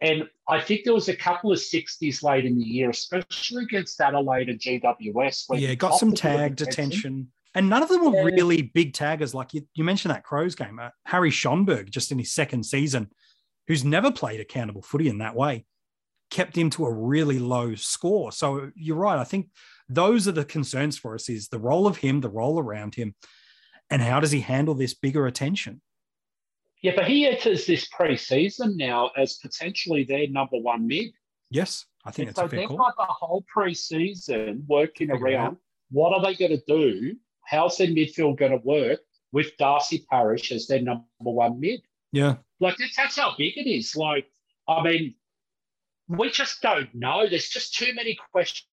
And 0.00 0.24
I 0.48 0.60
think 0.60 0.80
there 0.84 0.94
was 0.94 1.08
a 1.08 1.16
couple 1.16 1.52
of 1.52 1.58
60s 1.58 2.22
late 2.24 2.44
in 2.44 2.58
the 2.58 2.64
year, 2.64 2.90
especially 2.90 3.64
against 3.64 4.00
Adelaide 4.00 4.48
and 4.48 4.58
GWS. 4.58 5.60
yeah, 5.60 5.74
got 5.74 5.94
some 5.98 6.08
a 6.08 6.12
bit 6.12 6.18
of 6.18 6.22
tag 6.22 6.52
attention. 6.52 6.66
detention. 6.66 7.32
And 7.54 7.68
none 7.68 7.82
of 7.82 7.88
them 7.90 8.04
were 8.04 8.16
Yeah. 8.16 8.22
really 8.24 8.62
big 8.62 8.94
taggers. 8.94 9.34
Like 9.34 9.52
you, 9.54 9.62
you 9.74 9.84
mentioned 9.84 10.12
that 10.14 10.24
Crows 10.24 10.54
game, 10.54 10.78
uh, 10.78 10.88
Harry 11.06 11.30
Schoenberg, 11.30 11.90
just 11.90 12.10
in 12.10 12.18
his 12.18 12.32
second 12.32 12.64
season, 12.64 13.10
who's 13.68 13.84
never 13.84 14.10
played 14.10 14.40
accountable 14.40 14.82
footy 14.82 15.08
in 15.08 15.18
that 15.18 15.36
way, 15.36 15.66
kept 16.30 16.56
him 16.56 16.70
to 16.70 16.86
a 16.86 16.92
really 16.92 17.38
low 17.38 17.74
score. 17.74 18.32
So 18.32 18.70
you're 18.74 18.96
right. 18.96 19.18
I 19.18 19.24
think 19.24 19.50
those 19.94 20.26
are 20.28 20.32
the 20.32 20.44
concerns 20.44 20.98
for 20.98 21.14
us: 21.14 21.28
is 21.28 21.48
the 21.48 21.58
role 21.58 21.86
of 21.86 21.98
him, 21.98 22.20
the 22.20 22.28
role 22.28 22.58
around 22.58 22.94
him, 22.94 23.14
and 23.90 24.02
how 24.02 24.20
does 24.20 24.30
he 24.32 24.40
handle 24.40 24.74
this 24.74 24.94
bigger 24.94 25.26
attention? 25.26 25.80
Yeah, 26.82 26.92
but 26.96 27.06
he 27.06 27.26
enters 27.28 27.64
this 27.66 27.86
pre-season 27.88 28.76
now 28.76 29.10
as 29.16 29.34
potentially 29.34 30.04
their 30.04 30.26
number 30.28 30.58
one 30.58 30.86
mid. 30.86 31.12
Yes, 31.50 31.86
I 32.04 32.10
think 32.10 32.28
And 32.28 32.36
that's 32.36 32.40
so 32.40 32.46
a 32.46 32.48
fair 32.48 32.60
they've 32.60 32.68
call. 32.68 32.78
got 32.78 32.96
the 32.96 33.04
whole 33.04 33.44
pre-season 33.52 34.64
working 34.66 35.10
around 35.10 35.58
what 35.90 36.12
are 36.12 36.22
they 36.22 36.34
going 36.34 36.58
to 36.58 36.62
do? 36.66 37.14
How's 37.44 37.76
their 37.76 37.88
midfield 37.88 38.38
going 38.38 38.52
to 38.52 38.60
work 38.64 39.00
with 39.30 39.56
Darcy 39.58 40.04
Parish 40.10 40.50
as 40.50 40.66
their 40.66 40.80
number 40.80 41.04
one 41.18 41.60
mid? 41.60 41.82
Yeah, 42.12 42.36
Like 42.60 42.76
that's, 42.78 42.96
that's 42.96 43.16
how 43.16 43.34
big 43.38 43.56
it 43.56 43.70
is. 43.70 43.94
Like, 43.94 44.26
I 44.66 44.82
mean, 44.82 45.14
we 46.08 46.30
just 46.30 46.62
don't 46.62 46.92
know. 46.94 47.28
There's 47.28 47.48
just 47.48 47.74
too 47.74 47.94
many 47.94 48.18
question 48.32 48.66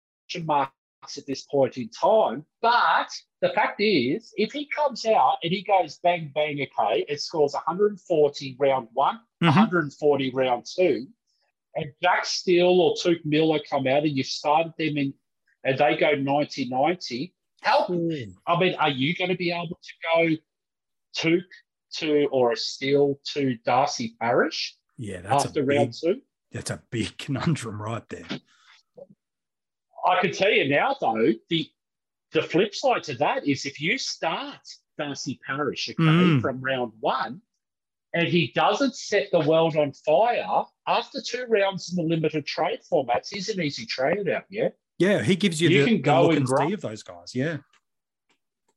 marks 0.44 0.72
at 1.16 1.26
this 1.26 1.42
point 1.42 1.76
in 1.76 1.88
time. 1.90 2.44
But 2.62 3.08
the 3.40 3.50
fact 3.50 3.80
is, 3.80 4.32
if 4.36 4.52
he 4.52 4.66
comes 4.74 5.06
out 5.06 5.36
and 5.42 5.52
he 5.52 5.62
goes 5.62 5.98
bang 6.02 6.32
bang, 6.34 6.60
okay, 6.78 7.04
it 7.08 7.20
scores 7.20 7.52
140 7.54 8.56
round 8.58 8.88
one, 8.92 9.20
Mhm. 9.42 9.46
140 9.48 10.30
round 10.30 10.66
two, 10.66 11.06
and 11.74 11.92
Jack 12.02 12.24
Steele 12.26 12.80
or 12.80 12.94
Touk 12.94 13.24
Miller 13.24 13.60
come 13.68 13.86
out 13.86 14.02
and 14.04 14.16
you've 14.16 14.26
started 14.26 14.72
them 14.78 14.96
in, 14.98 15.14
and 15.64 15.78
they 15.78 15.96
go 15.96 16.14
90 16.14 16.68
90. 16.68 17.32
How 17.62 17.86
I 18.46 18.58
mean, 18.58 18.74
are 18.74 18.90
you 18.90 19.14
going 19.16 19.30
to 19.30 19.36
be 19.36 19.50
able 19.52 19.78
to 19.82 19.92
go 20.14 20.36
Touk 21.16 21.44
to 21.94 22.26
or 22.32 22.52
a 22.52 22.56
Steele 22.56 23.18
to 23.32 23.56
Darcy 23.64 24.16
Parish 24.20 24.76
yeah, 24.98 25.20
that's 25.22 25.44
a 25.46 25.50
big, 25.50 25.68
round 25.68 25.92
two? 25.94 26.20
that's 26.52 26.70
a 26.70 26.82
big 26.90 27.16
conundrum 27.18 27.80
right 27.80 28.06
there. 28.08 28.26
I 30.06 30.20
can 30.20 30.32
tell 30.32 30.50
you 30.50 30.68
now, 30.68 30.96
though, 31.00 31.32
the 31.50 31.68
the 32.32 32.42
flip 32.42 32.74
side 32.74 33.02
to 33.04 33.14
that 33.14 33.46
is 33.46 33.66
if 33.66 33.80
you 33.80 33.98
start 33.98 34.58
Darcy 34.98 35.38
Parish 35.46 35.88
okay, 35.90 36.02
Mm. 36.02 36.40
from 36.42 36.60
round 36.60 36.92
one, 37.00 37.40
and 38.14 38.26
he 38.28 38.52
doesn't 38.54 38.96
set 38.96 39.28
the 39.30 39.40
world 39.40 39.76
on 39.76 39.92
fire 39.92 40.64
after 40.86 41.20
two 41.20 41.44
rounds 41.48 41.90
in 41.90 41.96
the 41.96 42.02
limited 42.14 42.46
trade 42.46 42.80
formats, 42.90 43.28
he's 43.30 43.48
an 43.48 43.60
easy 43.60 43.86
trade 43.86 44.28
out. 44.28 44.44
Yeah. 44.50 44.68
Yeah, 44.98 45.22
he 45.22 45.36
gives 45.36 45.60
you, 45.60 45.68
You 45.68 45.80
the, 45.80 45.84
can 45.86 45.96
the 45.96 46.02
go 46.02 46.22
look 46.22 46.36
and 46.36 46.48
and 46.48 46.68
see 46.68 46.72
of 46.74 46.80
those 46.80 47.02
guys. 47.02 47.34
Yeah, 47.34 47.58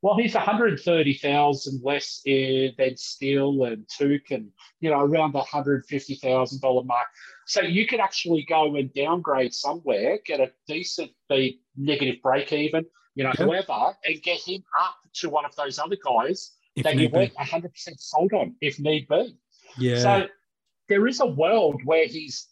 Well, 0.01 0.15
he's 0.18 0.34
130,000 0.34 1.82
less 1.84 2.22
than 2.25 2.96
Steele 2.98 3.63
and 3.65 3.86
Touk 3.88 4.32
and, 4.32 4.50
you 4.79 4.89
know, 4.89 5.01
around 5.01 5.34
the 5.34 5.41
$150,000 5.41 6.86
mark. 6.86 7.08
So 7.46 7.62
you 7.62 7.86
could 7.86 8.00
actually 8.00 8.46
go 8.48 8.75
and 8.75 8.94
downgrade 8.94 9.53
somewhere, 9.53 10.20
get 10.25 10.39
a 10.39 10.51
decent 10.68 11.12
be 11.27 11.62
negative 11.75 12.22
break 12.24 12.53
even, 12.53 12.86
you 13.15 13.24
know, 13.25 13.34
Yeah. 13.38 13.46
whoever, 13.46 13.98
and 14.06 14.22
get 14.22 14.39
him 14.39 14.63
up 14.79 14.96
to 15.15 15.29
one 15.29 15.44
of 15.44 15.53
those 15.58 15.79
other 15.79 15.98
guys 16.03 16.56
if 16.75 16.84
that 16.84 16.96
you 16.96 17.10
weren't 17.10 17.34
100% 17.36 18.00
sold 18.00 18.32
on 18.34 18.56
if 18.62 18.79
need 18.79 19.08
be. 19.10 19.36
Yeah, 19.77 20.01
So 20.01 20.27
there 20.88 21.08
is 21.08 21.20
a 21.20 21.27
world 21.27 21.82
where 21.84 22.06
he's 22.08 22.48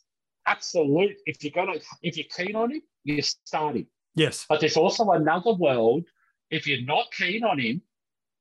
absolute. 0.48 1.16
If 1.26 1.42
you're 1.44 1.52
gonna, 1.54 1.80
if 2.02 2.18
you're 2.18 2.26
keen 2.36 2.56
on 2.58 2.72
him, 2.72 2.82
you 3.06 3.22
start 3.22 3.78
him. 3.78 3.88
yes, 4.16 4.46
But 4.50 4.60
there's 4.60 4.76
also 4.78 5.12
another 5.12 5.54
world. 5.54 6.04
If 6.50 6.68
you're 6.68 6.82
not 6.86 7.12
keen 7.12 7.44
on 7.44 7.60
him, 7.60 7.82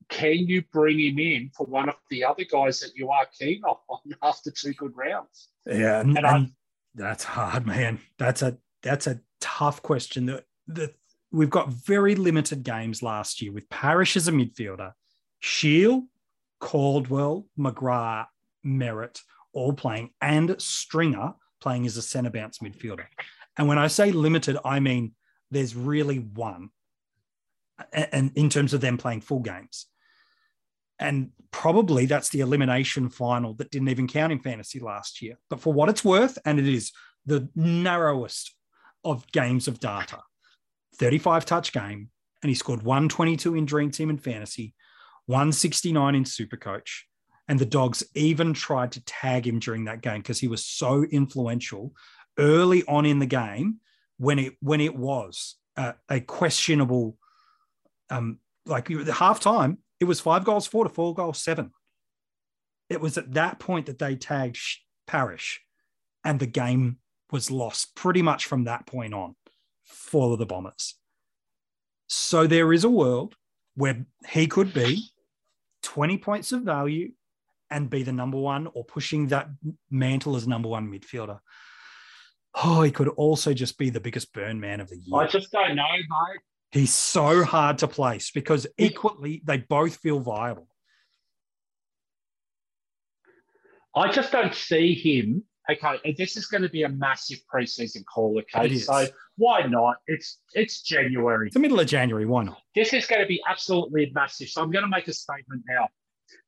can 0.08 0.34
you 0.38 0.62
bring 0.72 1.00
him 1.00 1.18
in 1.18 1.50
for 1.56 1.66
one 1.66 1.88
of 1.88 1.96
the 2.10 2.24
other 2.24 2.44
guys 2.44 2.80
that 2.80 2.92
you 2.94 3.10
are 3.10 3.26
keen 3.38 3.62
on 3.64 3.98
after 4.22 4.50
two 4.50 4.72
good 4.74 4.92
rounds? 4.96 5.48
yeah, 5.66 6.00
and, 6.00 6.16
And 6.16 6.26
I- 6.26 6.46
that's 6.94 7.24
hard, 7.24 7.66
man. 7.66 7.98
That's 8.18 8.40
a 8.42 8.56
that's 8.82 9.06
a 9.06 9.20
tough 9.40 9.82
question. 9.82 10.26
That 10.26 10.44
the 10.66 10.94
we've 11.30 11.50
got 11.50 11.68
very 11.68 12.14
limited 12.14 12.62
games 12.62 13.02
last 13.02 13.42
year 13.42 13.52
with 13.52 13.68
Parish 13.68 14.16
as 14.16 14.28
a 14.28 14.32
midfielder, 14.32 14.92
Shiel, 15.40 16.04
Caldwell, 16.60 17.46
McGrath, 17.58 18.26
Merrett 18.64 19.20
all 19.52 19.72
playing, 19.72 20.10
and 20.20 20.54
Stringer 20.60 21.34
playing 21.60 21.84
as 21.86 21.96
a 21.96 22.02
centre 22.02 22.30
bounce 22.30 22.58
midfielder. 22.60 23.06
And 23.58 23.68
when 23.68 23.78
I 23.78 23.88
say 23.88 24.12
limited, 24.12 24.56
I 24.64 24.80
mean 24.80 25.14
there's 25.50 25.74
really 25.76 26.18
one, 26.18 26.70
and 27.92 28.32
in 28.34 28.48
terms 28.48 28.74
of 28.74 28.80
them 28.80 28.98
playing 28.98 29.20
full 29.20 29.40
games. 29.40 29.86
And 30.98 31.30
probably 31.50 32.06
that's 32.06 32.30
the 32.30 32.40
elimination 32.40 33.10
final 33.10 33.54
that 33.54 33.70
didn't 33.70 33.88
even 33.88 34.08
count 34.08 34.32
in 34.32 34.40
fantasy 34.40 34.80
last 34.80 35.20
year. 35.20 35.36
But 35.50 35.60
for 35.60 35.72
what 35.72 35.88
it's 35.88 36.04
worth, 36.04 36.38
and 36.44 36.58
it 36.58 36.66
is 36.66 36.92
the 37.26 37.48
narrowest 37.54 38.54
of 39.04 39.30
games 39.32 39.68
of 39.68 39.80
data 39.80 40.20
35 40.98 41.44
touch 41.44 41.72
game, 41.72 42.08
and 42.42 42.48
he 42.48 42.54
scored 42.54 42.82
122 42.82 43.54
in 43.54 43.66
Dream 43.66 43.90
Team 43.90 44.08
and 44.08 44.22
Fantasy, 44.22 44.74
169 45.26 46.14
in 46.14 46.24
Supercoach. 46.24 47.02
And 47.48 47.58
the 47.58 47.66
Dogs 47.66 48.02
even 48.14 48.54
tried 48.54 48.92
to 48.92 49.04
tag 49.04 49.46
him 49.46 49.58
during 49.58 49.84
that 49.84 50.00
game 50.00 50.20
because 50.20 50.40
he 50.40 50.48
was 50.48 50.64
so 50.64 51.04
influential 51.04 51.92
early 52.38 52.82
on 52.88 53.06
in 53.06 53.18
the 53.18 53.26
game 53.26 53.80
when 54.18 54.38
it 54.38 54.54
when 54.60 54.80
it 54.80 54.96
was 54.96 55.56
uh, 55.76 55.92
a 56.08 56.20
questionable 56.20 57.16
um 58.10 58.38
like 58.66 58.88
the 58.88 59.04
halftime 59.04 59.78
it 60.00 60.04
was 60.04 60.20
five 60.20 60.44
goals 60.44 60.66
four 60.66 60.84
to 60.84 60.90
four 60.90 61.14
goals 61.14 61.42
seven 61.42 61.70
it 62.88 63.00
was 63.00 63.18
at 63.18 63.34
that 63.34 63.58
point 63.58 63.86
that 63.86 63.98
they 63.98 64.16
tagged 64.16 64.58
Parish, 65.06 65.60
and 66.24 66.38
the 66.38 66.46
game 66.46 66.98
was 67.30 67.50
lost 67.50 67.94
pretty 67.94 68.22
much 68.22 68.46
from 68.46 68.64
that 68.64 68.86
point 68.86 69.14
on 69.14 69.34
for 69.84 70.36
the 70.36 70.46
Bombers. 70.46 70.94
So 72.08 72.46
there 72.46 72.72
is 72.72 72.84
a 72.84 72.90
world 72.90 73.34
where 73.74 74.06
he 74.28 74.46
could 74.46 74.72
be 74.72 75.02
20 75.82 76.18
points 76.18 76.52
of 76.52 76.62
value 76.62 77.12
and 77.70 77.90
be 77.90 78.04
the 78.04 78.12
number 78.12 78.38
one 78.38 78.68
or 78.68 78.84
pushing 78.84 79.28
that 79.28 79.48
mantle 79.90 80.36
as 80.36 80.46
number 80.46 80.68
one 80.68 80.88
midfielder. 80.88 81.40
Oh, 82.54 82.82
he 82.82 82.90
could 82.92 83.08
also 83.08 83.52
just 83.52 83.76
be 83.76 83.90
the 83.90 84.00
biggest 84.00 84.32
burn 84.32 84.60
man 84.60 84.80
of 84.80 84.88
the 84.88 84.96
year. 84.96 85.20
I 85.20 85.26
just 85.26 85.50
don't 85.50 85.74
know, 85.74 85.82
mate. 85.82 86.40
He's 86.76 86.92
so 86.92 87.42
hard 87.42 87.78
to 87.78 87.88
place 87.88 88.30
because 88.30 88.66
equally 88.76 89.40
they 89.46 89.56
both 89.56 89.96
feel 89.96 90.20
viable. 90.20 90.68
I 93.94 94.12
just 94.12 94.30
don't 94.30 94.54
see 94.54 94.92
him. 94.92 95.44
Okay, 95.70 95.98
and 96.04 96.14
this 96.18 96.36
is 96.36 96.46
going 96.46 96.62
to 96.64 96.68
be 96.68 96.82
a 96.82 96.88
massive 96.90 97.38
preseason 97.52 98.04
call. 98.04 98.38
Okay, 98.54 98.76
so 98.76 99.06
why 99.36 99.62
not? 99.62 99.96
It's 100.06 100.38
it's 100.52 100.82
January. 100.82 101.46
It's 101.46 101.54
the 101.54 101.60
middle 101.60 101.80
of 101.80 101.86
January. 101.86 102.26
Why 102.26 102.44
not? 102.44 102.60
This 102.74 102.92
is 102.92 103.06
going 103.06 103.22
to 103.22 103.26
be 103.26 103.40
absolutely 103.48 104.12
massive. 104.14 104.50
So 104.50 104.62
I'm 104.62 104.70
going 104.70 104.84
to 104.84 104.90
make 104.90 105.08
a 105.08 105.14
statement 105.14 105.62
now. 105.66 105.88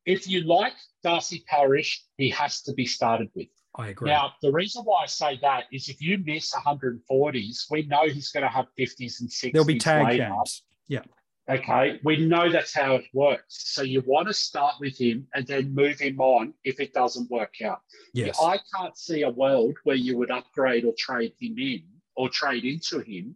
If 0.05 0.29
you 0.29 0.43
like 0.43 0.75
Darcy 1.03 1.43
Parish, 1.49 2.05
he 2.19 2.29
has 2.31 2.61
to 2.63 2.75
be 2.75 2.85
started 2.85 3.31
with. 3.35 3.49
I 3.79 3.89
agree. 3.89 4.11
Now, 4.11 4.33
the 4.43 4.51
reason 4.51 4.83
why 4.83 5.05
I 5.05 5.07
say 5.07 5.39
that 5.41 5.65
is 5.73 5.89
if 5.89 6.03
you 6.03 6.19
miss 6.19 6.53
140s, 6.53 7.67
we 7.71 7.83
know 7.85 8.09
he's 8.09 8.31
going 8.31 8.43
to 8.43 8.49
have 8.49 8.67
50s 8.77 9.21
and 9.21 9.31
60s. 9.31 9.53
There'll 9.53 9.65
be 9.65 9.79
tag 9.79 10.05
later. 10.05 10.29
games. 10.29 10.65
Yeah. 10.89 11.03
Okay, 11.49 11.99
we 12.05 12.27
know 12.27 12.53
that's 12.53 12.75
how 12.75 12.97
it 12.97 13.07
works. 13.15 13.73
So 13.73 13.81
you 13.83 14.03
want 14.07 14.29
to 14.29 14.35
start 14.35 14.75
with 14.81 15.01
him 15.01 15.29
and 15.33 15.47
then 15.47 15.75
move 15.75 15.99
him 15.99 16.21
on 16.21 16.53
if 16.63 16.79
it 16.79 16.93
doesn't 16.93 17.31
work 17.31 17.55
out. 17.65 17.81
Yes. 18.13 18.39
I 18.43 18.59
can't 18.77 18.99
see 18.99 19.23
a 19.23 19.31
world 19.31 19.75
where 19.85 19.97
you 19.97 20.19
would 20.19 20.31
upgrade 20.31 20.85
or 20.85 20.93
trade 20.99 21.33
him 21.41 21.57
in 21.59 21.85
or 22.17 22.29
trade 22.29 22.65
into 22.67 22.99
him 22.99 23.35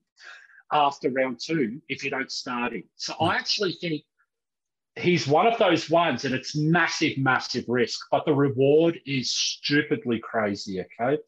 after 0.70 1.08
round 1.08 1.40
two 1.42 1.80
if 1.88 2.04
you 2.04 2.10
don't 2.10 2.30
start 2.30 2.74
him. 2.74 2.84
So 2.96 3.14
I 3.18 3.34
mm. 3.34 3.38
actually 3.38 3.72
think 3.80 4.02
he's 4.96 5.26
one 5.26 5.46
of 5.46 5.58
those 5.58 5.88
ones, 5.88 6.24
and 6.24 6.34
it's 6.34 6.56
massive, 6.56 7.18
massive 7.18 7.64
risk, 7.68 8.00
but 8.10 8.24
the 8.24 8.34
reward 8.34 8.98
is 9.06 9.32
stupidly 9.32 10.20
crazy. 10.20 10.80
Okay. 11.00 11.18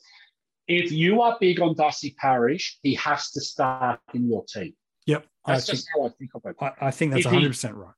If 0.66 0.92
you 0.92 1.20
are 1.20 1.36
big 1.40 1.60
on 1.60 1.74
Darcy 1.74 2.14
Parish, 2.18 2.78
he 2.82 2.94
has 2.94 3.30
to 3.32 3.40
start 3.40 4.00
in 4.14 4.28
your 4.28 4.44
team. 4.44 4.74
Yep. 5.06 5.26
I 5.44 5.52
That's 5.52 5.66
think, 5.66 5.76
just 5.76 5.88
how 5.94 6.06
I 6.06 6.08
think 6.18 6.30
of 6.34 6.42
it. 6.46 6.56
I, 6.60 6.86
I 6.86 6.90
think 6.90 7.12
that's 7.12 7.26
if 7.26 7.32
100% 7.32 7.74
right. 7.74 7.94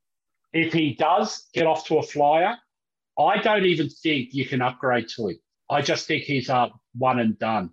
If 0.53 0.73
he 0.73 0.95
does 0.95 1.45
get 1.55 1.67
off 1.67 1.87
to 1.87 1.99
a 1.99 2.03
flyer, 2.03 2.57
I 3.19 3.39
don't 3.39 3.65
even 3.67 3.89
think 3.89 4.35
you 4.35 4.47
can 4.47 4.63
upgrade 4.63 5.09
to 5.17 5.29
him. 5.29 5.37
I 5.71 5.81
just 5.81 6.07
think 6.07 6.25
he's 6.25 6.49
a 6.49 6.71
one 6.97 7.19
and 7.21 7.39
done. 7.39 7.71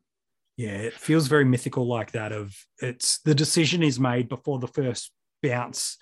Yeah, 0.58 0.74
it 0.74 0.94
feels 0.94 1.28
very 1.28 1.46
mythical 1.46 1.88
like 1.88 2.12
that. 2.12 2.32
Of 2.32 2.56
it's 2.80 3.20
the 3.20 3.34
decision 3.34 3.82
is 3.82 4.00
made 4.00 4.30
before 4.30 4.60
the 4.60 4.68
first 4.68 5.12
bounce 5.42 5.98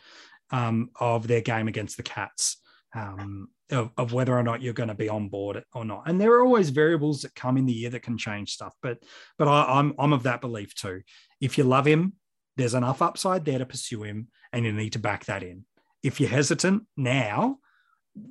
um, 0.51 0.89
of 0.99 1.27
their 1.27 1.41
game 1.41 1.67
against 1.67 1.97
the 1.97 2.03
Cats, 2.03 2.57
um, 2.93 3.49
of, 3.71 3.91
of 3.97 4.13
whether 4.13 4.37
or 4.37 4.43
not 4.43 4.61
you're 4.61 4.73
going 4.73 4.89
to 4.89 4.95
be 4.95 5.09
on 5.09 5.29
board 5.29 5.63
or 5.73 5.85
not. 5.85 6.03
And 6.05 6.19
there 6.19 6.33
are 6.33 6.45
always 6.45 6.69
variables 6.69 7.21
that 7.21 7.35
come 7.35 7.57
in 7.57 7.65
the 7.65 7.73
year 7.73 7.89
that 7.89 8.03
can 8.03 8.17
change 8.17 8.51
stuff. 8.51 8.75
But 8.81 8.99
but 9.37 9.47
I, 9.47 9.79
I'm 9.79 9.93
I'm 9.97 10.13
of 10.13 10.23
that 10.23 10.41
belief 10.41 10.75
too. 10.75 11.01
If 11.39 11.57
you 11.57 11.63
love 11.63 11.85
him, 11.85 12.13
there's 12.57 12.73
enough 12.73 13.01
upside 13.01 13.45
there 13.45 13.59
to 13.59 13.65
pursue 13.65 14.03
him, 14.03 14.27
and 14.51 14.65
you 14.65 14.73
need 14.73 14.93
to 14.93 14.99
back 14.99 15.25
that 15.25 15.43
in. 15.43 15.65
If 16.03 16.19
you're 16.19 16.29
hesitant 16.29 16.83
now, 16.97 17.59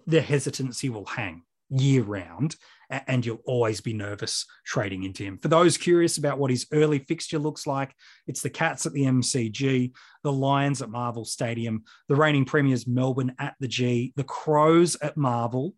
the 0.06 0.20
hesitancy 0.20 0.88
will 0.88 1.06
hang 1.06 1.42
year 1.70 2.02
round 2.02 2.56
and 2.90 3.24
you'll 3.24 3.42
always 3.44 3.80
be 3.80 3.92
nervous 3.92 4.46
trading 4.64 5.04
into 5.04 5.22
him. 5.22 5.38
For 5.38 5.48
those 5.48 5.78
curious 5.78 6.18
about 6.18 6.38
what 6.38 6.50
his 6.50 6.66
early 6.72 6.98
fixture 6.98 7.38
looks 7.38 7.66
like, 7.66 7.94
it's 8.26 8.42
the 8.42 8.50
Cats 8.50 8.84
at 8.84 8.92
the 8.92 9.04
MCG, 9.04 9.92
the 10.22 10.32
Lions 10.32 10.82
at 10.82 10.90
Marvel 10.90 11.24
Stadium, 11.24 11.84
the 12.08 12.16
reigning 12.16 12.44
premiers 12.44 12.86
Melbourne 12.86 13.34
at 13.38 13.54
the 13.60 13.68
G, 13.68 14.12
the 14.16 14.24
Crows 14.24 14.96
at 15.00 15.16
Marvel, 15.16 15.74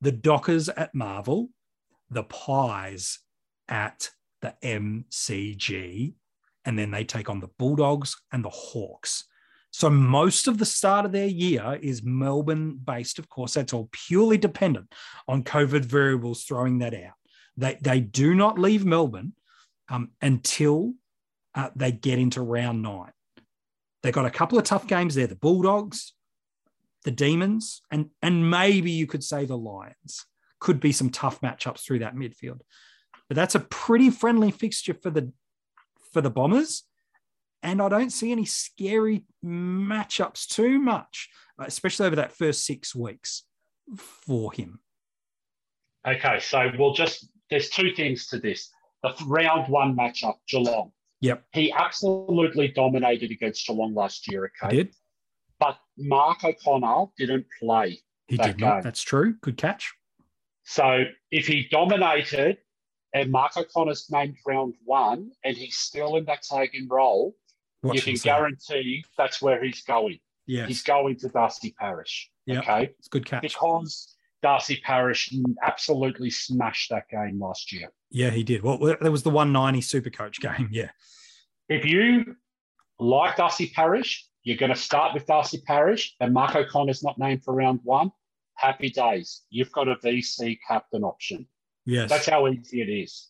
the 0.00 0.12
Dockers 0.12 0.68
at 0.68 0.94
Marvel, 0.94 1.50
the 2.10 2.24
Pies 2.24 3.20
at 3.68 4.10
the 4.42 4.54
MCG, 4.62 6.14
and 6.64 6.78
then 6.78 6.90
they 6.90 7.04
take 7.04 7.30
on 7.30 7.40
the 7.40 7.50
Bulldogs 7.58 8.16
and 8.32 8.44
the 8.44 8.50
Hawks. 8.50 9.24
So 9.76 9.90
most 9.90 10.48
of 10.48 10.56
the 10.56 10.64
start 10.64 11.04
of 11.04 11.12
their 11.12 11.26
year 11.26 11.78
is 11.82 12.02
Melbourne 12.02 12.80
based. 12.82 13.18
Of 13.18 13.28
course, 13.28 13.52
that's 13.52 13.74
all 13.74 13.90
purely 13.92 14.38
dependent 14.38 14.90
on 15.28 15.44
COVID 15.44 15.84
variables 15.84 16.44
throwing 16.44 16.78
that 16.78 16.94
out. 16.94 17.12
They, 17.58 17.76
they 17.82 18.00
do 18.00 18.34
not 18.34 18.58
leave 18.58 18.86
Melbourne 18.86 19.34
um, 19.90 20.12
until 20.22 20.94
uh, 21.54 21.68
they 21.76 21.92
get 21.92 22.18
into 22.18 22.40
round 22.40 22.80
nine. 22.80 23.12
They 24.02 24.12
got 24.12 24.24
a 24.24 24.30
couple 24.30 24.56
of 24.56 24.64
tough 24.64 24.86
games 24.86 25.14
there 25.14 25.26
the 25.26 25.36
Bulldogs, 25.36 26.14
the 27.04 27.10
Demons, 27.10 27.82
and, 27.90 28.08
and 28.22 28.50
maybe 28.50 28.92
you 28.92 29.06
could 29.06 29.22
say 29.22 29.44
the 29.44 29.58
Lions. 29.58 30.24
Could 30.58 30.80
be 30.80 30.92
some 30.92 31.10
tough 31.10 31.42
matchups 31.42 31.84
through 31.84 31.98
that 31.98 32.16
midfield. 32.16 32.60
But 33.28 33.34
that's 33.34 33.54
a 33.54 33.60
pretty 33.60 34.08
friendly 34.08 34.52
fixture 34.52 34.94
for 34.94 35.10
the 35.10 35.34
for 36.14 36.22
the 36.22 36.30
Bombers. 36.30 36.84
And 37.66 37.82
I 37.82 37.88
don't 37.88 38.10
see 38.10 38.30
any 38.30 38.44
scary 38.44 39.24
matchups 39.44 40.46
too 40.46 40.78
much, 40.78 41.28
uh, 41.60 41.64
especially 41.66 42.06
over 42.06 42.14
that 42.14 42.30
first 42.30 42.64
six 42.64 42.94
weeks 42.94 43.42
for 43.96 44.52
him. 44.52 44.78
Okay, 46.06 46.38
so 46.38 46.70
we'll 46.78 46.92
just 46.92 47.28
there's 47.50 47.68
two 47.68 47.92
things 47.92 48.28
to 48.28 48.38
this. 48.38 48.70
The 49.02 49.12
round 49.26 49.68
one 49.68 49.96
matchup, 49.96 50.36
Geelong. 50.48 50.92
Yep. 51.22 51.42
He 51.54 51.72
absolutely 51.72 52.68
dominated 52.68 53.32
against 53.32 53.66
Geelong 53.66 53.94
last 53.94 54.30
year, 54.30 54.48
He 54.60 54.66
okay? 54.66 54.76
did. 54.76 54.94
But 55.58 55.76
Mark 55.98 56.44
O'Connor 56.44 57.06
didn't 57.18 57.46
play. 57.60 57.98
He 58.28 58.36
that 58.36 58.46
did 58.46 58.60
not. 58.60 58.74
game. 58.74 58.82
That's 58.82 59.02
true. 59.02 59.34
Good 59.40 59.56
catch. 59.56 59.92
So 60.62 61.02
if 61.32 61.48
he 61.48 61.66
dominated 61.68 62.58
and 63.12 63.32
Mark 63.32 63.56
O'Connor's 63.56 64.06
named 64.08 64.36
round 64.46 64.74
one 64.84 65.32
and 65.42 65.56
he's 65.56 65.76
still 65.78 66.14
in 66.14 66.26
that 66.26 66.42
tagging 66.42 66.86
role, 66.88 67.34
Watch 67.86 67.96
you 67.96 68.02
can 68.02 68.20
guarantee 68.22 69.04
that's 69.16 69.40
where 69.42 69.62
he's 69.62 69.82
going. 69.82 70.18
Yeah. 70.46 70.66
He's 70.66 70.82
going 70.82 71.16
to 71.16 71.28
Darcy 71.28 71.74
Parish. 71.78 72.30
Yep. 72.46 72.62
Okay. 72.62 72.90
It's 72.98 73.08
good 73.08 73.26
catch. 73.26 73.42
Because 73.42 74.14
Darcy 74.42 74.80
Parish 74.84 75.32
absolutely 75.62 76.30
smashed 76.30 76.90
that 76.90 77.08
game 77.08 77.40
last 77.40 77.72
year. 77.72 77.90
Yeah, 78.10 78.30
he 78.30 78.44
did. 78.44 78.62
Well, 78.62 78.78
there 78.78 79.10
was 79.10 79.24
the 79.24 79.30
190 79.30 79.80
super 79.80 80.10
coach 80.10 80.40
game. 80.40 80.68
Yeah. 80.70 80.90
If 81.68 81.84
you 81.84 82.36
like 83.00 83.36
Darcy 83.36 83.72
Parish, 83.74 84.24
you're 84.44 84.56
going 84.56 84.72
to 84.72 84.78
start 84.78 85.14
with 85.14 85.26
Darcy 85.26 85.60
Parish 85.66 86.14
and 86.20 86.32
Mark 86.32 86.54
O'Connor's 86.54 87.02
not 87.02 87.18
named 87.18 87.42
for 87.42 87.54
round 87.54 87.80
one. 87.82 88.12
Happy 88.54 88.88
days. 88.88 89.42
You've 89.50 89.72
got 89.72 89.88
a 89.88 89.96
VC 89.96 90.58
captain 90.66 91.02
option. 91.02 91.46
Yes. 91.84 92.08
That's 92.08 92.26
how 92.26 92.46
easy 92.46 92.80
it 92.80 92.88
is. 92.88 93.28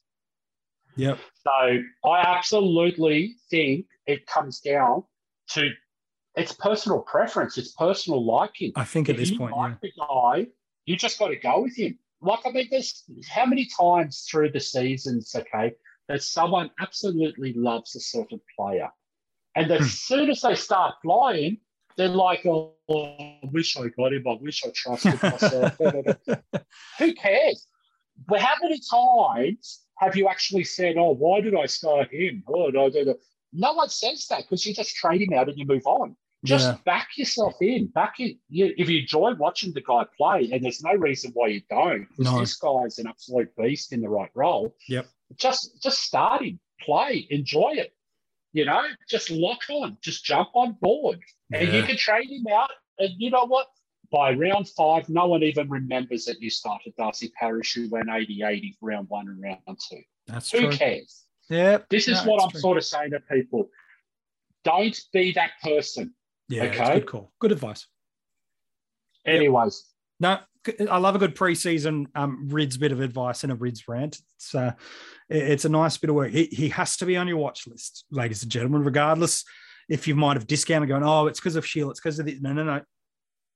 yep. 0.96 1.18
So 1.42 1.78
I 2.04 2.20
absolutely 2.20 3.36
think 3.50 3.86
it 4.06 4.26
comes 4.26 4.60
down 4.60 5.04
to 5.50 5.70
it's 6.36 6.52
personal 6.52 7.00
preference, 7.00 7.56
it's 7.56 7.72
personal 7.72 8.24
liking. 8.24 8.72
I 8.76 8.84
think 8.84 9.08
at 9.08 9.14
If 9.14 9.20
this 9.20 9.30
point, 9.36 9.54
yeah. 9.56 9.62
like 9.62 9.80
the 9.80 9.92
guy, 9.98 10.46
you 10.84 10.96
just 10.96 11.18
got 11.18 11.28
to 11.28 11.36
go 11.36 11.62
with 11.62 11.76
him. 11.76 11.98
Like 12.20 12.40
I 12.44 12.50
mean, 12.50 12.68
there's 12.70 13.04
how 13.28 13.46
many 13.46 13.68
times 13.78 14.26
through 14.30 14.50
the 14.52 14.60
seasons, 14.60 15.34
okay, 15.34 15.72
that 16.08 16.22
someone 16.22 16.70
absolutely 16.80 17.52
loves 17.54 17.94
a 17.96 18.00
certain 18.00 18.40
player, 18.58 18.90
and 19.54 19.66
Hmm. 19.66 19.72
as 19.72 19.92
soon 20.00 20.30
as 20.30 20.40
they 20.42 20.54
start 20.54 20.94
flying, 21.02 21.58
they're 21.96 22.08
like, 22.08 22.44
"Oh, 22.46 22.74
I 22.90 23.40
wish 23.52 23.76
I 23.76 23.88
got 23.96 24.12
him. 24.12 24.26
I 24.28 24.36
wish 24.40 24.64
I 24.64 24.70
trusted 24.74 25.22
myself." 25.22 25.76
Who 26.98 27.14
cares? 27.14 27.66
But 28.28 28.40
how 28.40 28.54
many 28.62 28.80
times 28.90 29.82
have 29.98 30.16
you 30.16 30.28
actually 30.28 30.64
said, 30.64 30.96
"Oh, 30.98 31.12
why 31.12 31.40
did 31.40 31.54
I 31.54 31.66
start 31.66 32.12
him?" 32.12 32.44
Oh, 32.48 32.68
no, 32.68 32.88
no, 32.88 33.02
no. 33.02 33.14
No 33.56 33.72
one 33.72 33.88
says 33.88 34.26
that 34.28 34.42
because 34.42 34.64
you 34.66 34.74
just 34.74 34.94
trade 34.94 35.22
him 35.22 35.32
out 35.32 35.48
and 35.48 35.58
you 35.58 35.66
move 35.66 35.86
on. 35.86 36.16
Just 36.44 36.66
Yeah. 36.66 36.76
back 36.84 37.08
yourself 37.16 37.54
in. 37.60 37.86
Back 37.88 38.20
in. 38.20 38.38
You, 38.48 38.72
if 38.76 38.88
you 38.88 39.00
enjoy 39.00 39.34
watching 39.34 39.72
the 39.72 39.80
guy 39.80 40.04
play, 40.16 40.50
and 40.52 40.62
there's 40.62 40.82
no 40.82 40.92
reason 40.92 41.32
why 41.34 41.48
you 41.48 41.62
don't, 41.68 42.06
because 42.16 42.32
No. 42.32 42.38
this 42.40 42.56
guy's 42.56 42.98
an 42.98 43.06
absolute 43.08 43.48
beast 43.56 43.92
in 43.92 44.00
the 44.02 44.08
right 44.08 44.30
role. 44.34 44.74
Yep. 44.88 45.06
Just 45.36 45.82
just 45.82 46.00
start 46.04 46.42
him, 46.44 46.60
play, 46.80 47.26
enjoy 47.30 47.72
it. 47.76 47.94
You 48.52 48.64
know, 48.64 48.84
just 49.08 49.30
lock 49.30 49.62
on, 49.70 49.98
just 50.02 50.24
jump 50.24 50.50
on 50.54 50.76
board, 50.80 51.20
and 51.52 51.72
you 51.72 51.82
can 51.82 51.96
trade 51.96 52.30
him 52.30 52.46
out. 52.52 52.70
And 52.98 53.10
you 53.18 53.30
know 53.30 53.44
what? 53.46 53.66
By 54.12 54.32
round 54.34 54.68
five, 54.68 55.08
no 55.08 55.26
one 55.26 55.42
even 55.42 55.68
remembers 55.68 56.26
that 56.26 56.40
you 56.40 56.48
started 56.48 56.94
Darcy 56.96 57.30
Parish, 57.40 57.74
who 57.74 57.88
went 57.90 58.08
80 58.08 58.42
80 58.44 58.76
round 58.80 59.08
one 59.08 59.26
and 59.28 59.42
round 59.42 59.60
two. 59.90 60.00
That's 60.26 60.50
Who 60.52 60.60
true. 60.60 60.72
cares? 60.72 61.25
Yeah. 61.48 61.78
This 61.90 62.08
is 62.08 62.24
No, 62.24 62.32
what 62.32 62.42
I'm 62.42 62.50
true. 62.50 62.60
sort 62.60 62.76
of 62.76 62.84
saying 62.84 63.10
to 63.12 63.20
people. 63.20 63.68
Don't 64.64 64.98
be 65.12 65.32
that 65.32 65.52
person. 65.62 66.14
Yeah. 66.48 66.64
okay. 66.64 66.94
Good 66.94 67.06
call. 67.06 67.32
Good 67.40 67.52
advice. 67.52 67.86
Anyways, 69.24 69.84
No, 70.20 70.38
I 70.90 70.98
love 70.98 71.16
a 71.16 71.18
good 71.18 71.34
preseason 71.34 72.06
um, 72.14 72.48
Rids 72.48 72.76
bit 72.76 72.92
of 72.92 73.00
advice 73.00 73.42
and 73.42 73.52
a 73.52 73.56
Rids 73.56 73.88
rant. 73.88 74.20
It's 74.36 74.54
uh, 74.54 74.72
it's 75.28 75.64
a 75.64 75.68
nice 75.68 75.96
bit 75.96 76.10
of 76.10 76.16
work. 76.16 76.30
He, 76.30 76.44
he 76.46 76.68
has 76.70 76.96
to 76.98 77.06
be 77.06 77.16
on 77.16 77.26
your 77.28 77.38
watch 77.38 77.66
list, 77.66 78.04
ladies 78.10 78.42
and 78.42 78.50
gentlemen, 78.52 78.84
regardless 78.84 79.44
if 79.88 80.06
you 80.08 80.14
might 80.14 80.36
have 80.36 80.46
discounted 80.46 80.88
going, 80.88 81.02
oh, 81.04 81.26
it's 81.26 81.40
because 81.40 81.56
of 81.56 81.66
Shiel, 81.66 81.90
it's 81.90 82.00
because 82.00 82.18
of 82.18 82.26
the 82.26 82.38
no, 82.40 82.52
no, 82.52 82.64
no. 82.64 82.80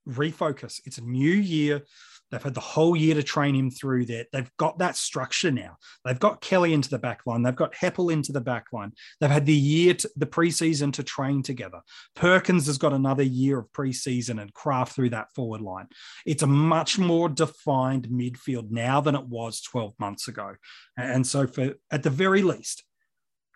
refocus. 0.09 0.81
It's 0.85 0.99
a 0.99 1.03
new 1.05 1.33
year. 1.35 1.83
They've 2.31 2.43
had 2.43 2.55
the 2.55 2.61
whole 2.61 2.97
year 2.97 3.15
to 3.15 3.23
train 3.23 3.55
him 3.55 3.71
through 3.71 4.07
that. 4.07 4.29
They've 4.33 4.51
got 4.57 4.79
that 4.79 4.97
structure 4.97 5.51
now. 5.51 5.77
They've 6.05 6.19
got 6.19 6.41
Kelly 6.41 6.73
into 6.73 6.89
the 6.89 6.99
back 6.99 7.23
line. 7.27 7.43
They've 7.43 7.57
got 7.57 7.75
Heppell 7.75 8.13
into 8.13 8.33
the 8.33 8.41
back 8.41 8.67
line. 8.73 8.93
They've 9.21 9.31
had 9.31 9.47
the 9.47 9.53
year, 9.53 9.95
to, 9.95 10.11
the 10.17 10.27
preseason 10.27 10.93
to 10.95 11.03
train 11.03 11.43
together. 11.43 11.81
Perkins 12.15 12.67
has 12.67 12.79
got 12.79 12.93
another 12.93 13.23
year 13.23 13.59
of 13.59 13.73
preseason 13.73 14.41
and 14.41 14.55
craft 14.55 14.95
through 14.95 15.11
that 15.11 15.33
forward 15.35 15.61
line. 15.61 15.89
It's 16.25 16.43
a 16.43 16.47
much 16.47 16.99
more 16.99 17.29
defined 17.29 18.09
midfield 18.09 18.71
now 18.71 19.01
than 19.01 19.17
it 19.17 19.27
was 19.27 19.61
12 19.63 19.95
months 19.99 20.29
ago. 20.29 20.55
And 20.97 21.27
so, 21.27 21.47
for 21.47 21.75
at 21.91 22.03
the 22.03 22.11
very 22.11 22.43
least, 22.43 22.85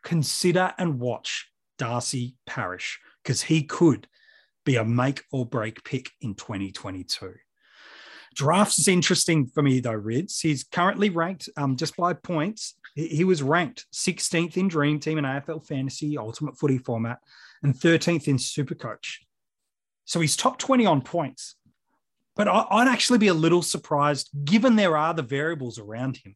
consider 0.02 0.74
and 0.78 0.98
watch 0.98 1.50
Darcy 1.78 2.36
Parish 2.46 2.98
because 3.22 3.42
he 3.42 3.62
could 3.62 4.08
be 4.64 4.76
a 4.76 4.84
make 4.84 5.22
or 5.30 5.46
break 5.46 5.84
pick 5.84 6.10
in 6.20 6.34
2022. 6.34 7.34
Drafts 8.34 8.78
is 8.78 8.88
interesting 8.88 9.46
for 9.46 9.62
me 9.62 9.80
though, 9.80 9.92
Rids. 9.92 10.40
He's 10.40 10.64
currently 10.64 11.10
ranked 11.10 11.48
um, 11.56 11.76
just 11.76 11.96
by 11.96 12.12
points. 12.12 12.74
He 12.94 13.24
was 13.24 13.42
ranked 13.42 13.86
16th 13.92 14.56
in 14.56 14.68
Dream 14.68 15.00
Team 15.00 15.18
and 15.18 15.26
AFL 15.26 15.66
Fantasy 15.66 16.16
Ultimate 16.16 16.58
Footy 16.58 16.78
format 16.78 17.18
and 17.62 17.74
13th 17.74 18.28
in 18.28 18.36
Supercoach. 18.36 19.16
So 20.04 20.20
he's 20.20 20.36
top 20.36 20.58
20 20.58 20.86
on 20.86 21.02
points. 21.02 21.56
But 22.36 22.48
I'd 22.48 22.88
actually 22.88 23.18
be 23.18 23.28
a 23.28 23.34
little 23.34 23.62
surprised, 23.62 24.30
given 24.44 24.76
there 24.76 24.96
are 24.96 25.14
the 25.14 25.22
variables 25.22 25.78
around 25.78 26.16
him. 26.18 26.34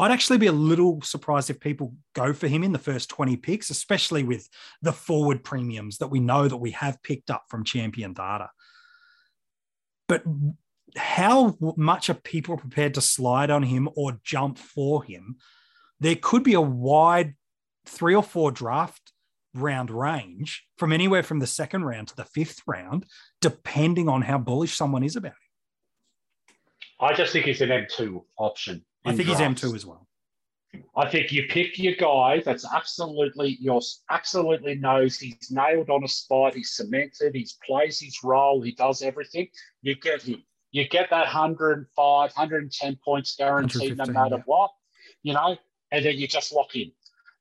I'd 0.00 0.10
actually 0.10 0.38
be 0.38 0.46
a 0.46 0.52
little 0.52 1.00
surprised 1.02 1.50
if 1.50 1.58
people 1.58 1.94
go 2.14 2.32
for 2.32 2.46
him 2.46 2.62
in 2.62 2.72
the 2.72 2.78
first 2.78 3.08
20 3.08 3.36
picks, 3.36 3.70
especially 3.70 4.22
with 4.22 4.48
the 4.82 4.92
forward 4.92 5.42
premiums 5.42 5.98
that 5.98 6.08
we 6.08 6.20
know 6.20 6.46
that 6.46 6.56
we 6.56 6.72
have 6.72 7.02
picked 7.02 7.30
up 7.30 7.44
from 7.48 7.64
champion 7.64 8.12
data. 8.12 8.50
But 10.08 10.22
how 10.96 11.56
much 11.76 12.08
are 12.10 12.14
people 12.14 12.56
prepared 12.56 12.94
to 12.94 13.00
slide 13.00 13.50
on 13.50 13.62
him 13.62 13.88
or 13.94 14.20
jump 14.22 14.58
for 14.58 15.02
him? 15.04 15.36
There 16.00 16.16
could 16.16 16.42
be 16.44 16.54
a 16.54 16.60
wide 16.60 17.34
three 17.86 18.14
or 18.14 18.22
four 18.22 18.50
draft 18.50 19.12
round 19.54 19.90
range 19.90 20.64
from 20.76 20.92
anywhere 20.92 21.22
from 21.22 21.40
the 21.40 21.46
second 21.46 21.84
round 21.84 22.08
to 22.08 22.16
the 22.16 22.24
fifth 22.24 22.62
round, 22.66 23.06
depending 23.40 24.08
on 24.08 24.22
how 24.22 24.38
bullish 24.38 24.76
someone 24.76 25.02
is 25.02 25.16
about 25.16 25.32
him. 25.32 25.36
I 27.00 27.14
just 27.14 27.32
think 27.32 27.46
he's 27.46 27.60
an 27.60 27.70
M2 27.70 28.22
option. 28.38 28.84
I 29.04 29.14
think 29.14 29.28
drafts. 29.28 29.62
he's 29.62 29.70
M2 29.70 29.76
as 29.76 29.86
well. 29.86 30.06
I 30.96 31.08
think 31.08 31.32
you 31.32 31.44
pick 31.48 31.78
your 31.78 31.94
guy 31.94 32.42
that's 32.44 32.66
absolutely 32.70 33.56
your 33.58 33.80
absolutely 34.10 34.74
knows 34.74 35.18
he's 35.18 35.50
nailed 35.50 35.88
on 35.88 36.04
a 36.04 36.08
spot, 36.08 36.54
he's 36.54 36.74
cemented, 36.74 37.34
he 37.34 37.48
plays 37.66 37.98
his 37.98 38.22
role, 38.22 38.60
he 38.60 38.72
does 38.72 39.00
everything. 39.00 39.48
You 39.80 39.94
get 39.94 40.22
him 40.22 40.42
you 40.70 40.88
get 40.88 41.10
that 41.10 41.24
105, 41.24 41.86
110 41.96 42.98
points 43.04 43.36
guaranteed 43.36 43.96
no 43.96 44.06
matter 44.06 44.36
yeah. 44.36 44.42
what, 44.46 44.70
you 45.22 45.32
know, 45.32 45.56
and 45.90 46.04
then 46.04 46.16
you 46.16 46.28
just 46.28 46.52
lock 46.52 46.74
in. 46.76 46.92